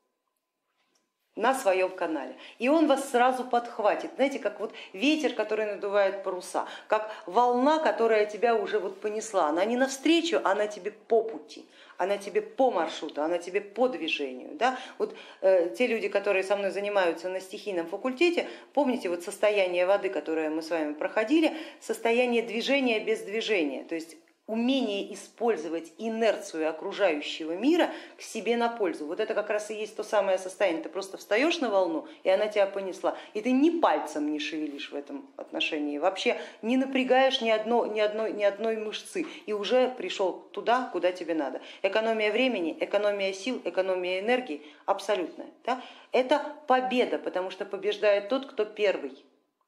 на 1.36 1.54
своем 1.54 1.89
канале. 1.89 2.36
И 2.60 2.67
он 2.67 2.88
вас 2.88 3.10
сразу 3.10 3.45
подхватит, 3.45 4.12
знаете, 4.15 4.39
как 4.39 4.60
вот 4.60 4.73
ветер, 4.91 5.34
который 5.34 5.65
надувает 5.65 6.23
паруса, 6.23 6.67
как 6.88 7.10
волна, 7.25 7.80
которая 7.80 8.25
тебя 8.25 8.56
уже 8.56 8.80
вот 8.80 8.99
понесла. 8.99 9.47
Она 9.47 9.63
не 9.63 9.77
навстречу, 9.77 10.41
она 10.43 10.67
тебе 10.67 10.91
по 10.91 11.23
пути, 11.23 11.65
она 11.97 12.17
тебе 12.17 12.41
по 12.41 12.69
маршруту, 12.69 13.21
она 13.21 13.38
тебе 13.38 13.62
по 13.62 13.88
движению. 13.88 14.56
Да? 14.56 14.77
Вот 14.97 15.15
э, 15.39 15.73
те 15.77 15.88
люди, 15.88 16.10
которые 16.10 16.43
со 16.43 16.58
мной 16.58 16.71
занимаются 16.71 17.30
на 17.30 17.39
стихийном 17.39 17.88
факультете, 17.88 18.47
помните 18.73 19.10
вот 19.10 19.23
состояние 19.23 19.86
воды, 19.86 20.10
которое 20.10 20.49
мы 20.49 20.62
с 20.62 20.69
вами 20.69 20.93
проходили, 20.93 21.56
состояние 21.80 22.43
движения 22.43 22.99
без 22.99 23.21
движения. 23.21 23.86
То 23.86 23.95
есть 23.95 24.17
умение 24.47 25.13
использовать 25.13 25.93
инерцию 25.97 26.69
окружающего 26.69 27.54
мира 27.54 27.89
к 28.17 28.21
себе 28.21 28.58
на 28.58 28.69
пользу. 28.69 29.06
Вот 29.06 29.19
это 29.19 29.34
как 29.34 29.49
раз 29.49 29.71
и 29.71 29.75
есть 29.75 29.95
то 29.95 30.04
самое 30.04 30.38
состояние. 30.38 30.84
Ты 30.84 30.89
просто 30.89 31.17
встаешь 31.17 31.60
на 31.60 31.69
волну, 31.69 32.08
и 32.23 32.30
она 32.30 32.47
тебя 32.47 32.65
понесла. 32.65 33.17
И 33.34 33.41
ты 33.41 33.51
ни 33.51 33.80
пальцем 33.80 34.32
не 34.32 34.39
шевелишь 34.39 34.91
в 34.91 34.95
этом 34.95 35.30
отношении, 35.38 35.97
вообще 35.99 36.38
не 36.62 36.75
напрягаешь 36.75 37.41
ни, 37.41 37.49
одно, 37.49 37.86
ни, 37.86 37.99
одной, 37.99 38.34
ни 38.34 38.43
одной 38.43 38.77
мышцы, 38.77 39.25
и 39.45 39.54
уже 39.54 39.89
пришел 39.89 40.34
туда, 40.51 40.89
куда 40.91 41.12
тебе 41.12 41.34
надо. 41.34 41.62
Экономия 41.82 42.32
времени, 42.32 42.75
экономия 42.80 43.34
сил, 43.34 43.62
экономия 43.63 44.19
энергии 44.19 44.62
абсолютная. 44.86 45.47
Да? 45.63 45.82
Это 46.12 46.41
победа, 46.67 47.19
потому 47.19 47.51
что 47.51 47.63
побеждает 47.63 48.27
тот, 48.27 48.47
кто 48.47 48.65
первый. 48.65 49.23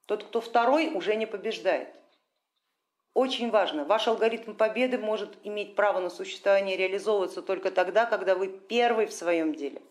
Тот, 0.07 0.25
кто 0.25 0.41
второй, 0.41 0.91
уже 0.93 1.15
не 1.15 1.25
побеждает. 1.25 1.87
Очень 3.13 3.51
важно, 3.51 3.85
ваш 3.85 4.07
алгоритм 4.07 4.55
победы 4.55 4.97
может 4.97 5.37
иметь 5.43 5.75
право 5.75 5.99
на 5.99 6.09
существование 6.09 6.75
реализовываться 6.75 7.43
только 7.43 7.69
тогда, 7.69 8.07
когда 8.07 8.33
вы 8.33 8.47
первый 8.47 9.05
в 9.05 9.13
своем 9.13 9.53
деле. 9.53 9.83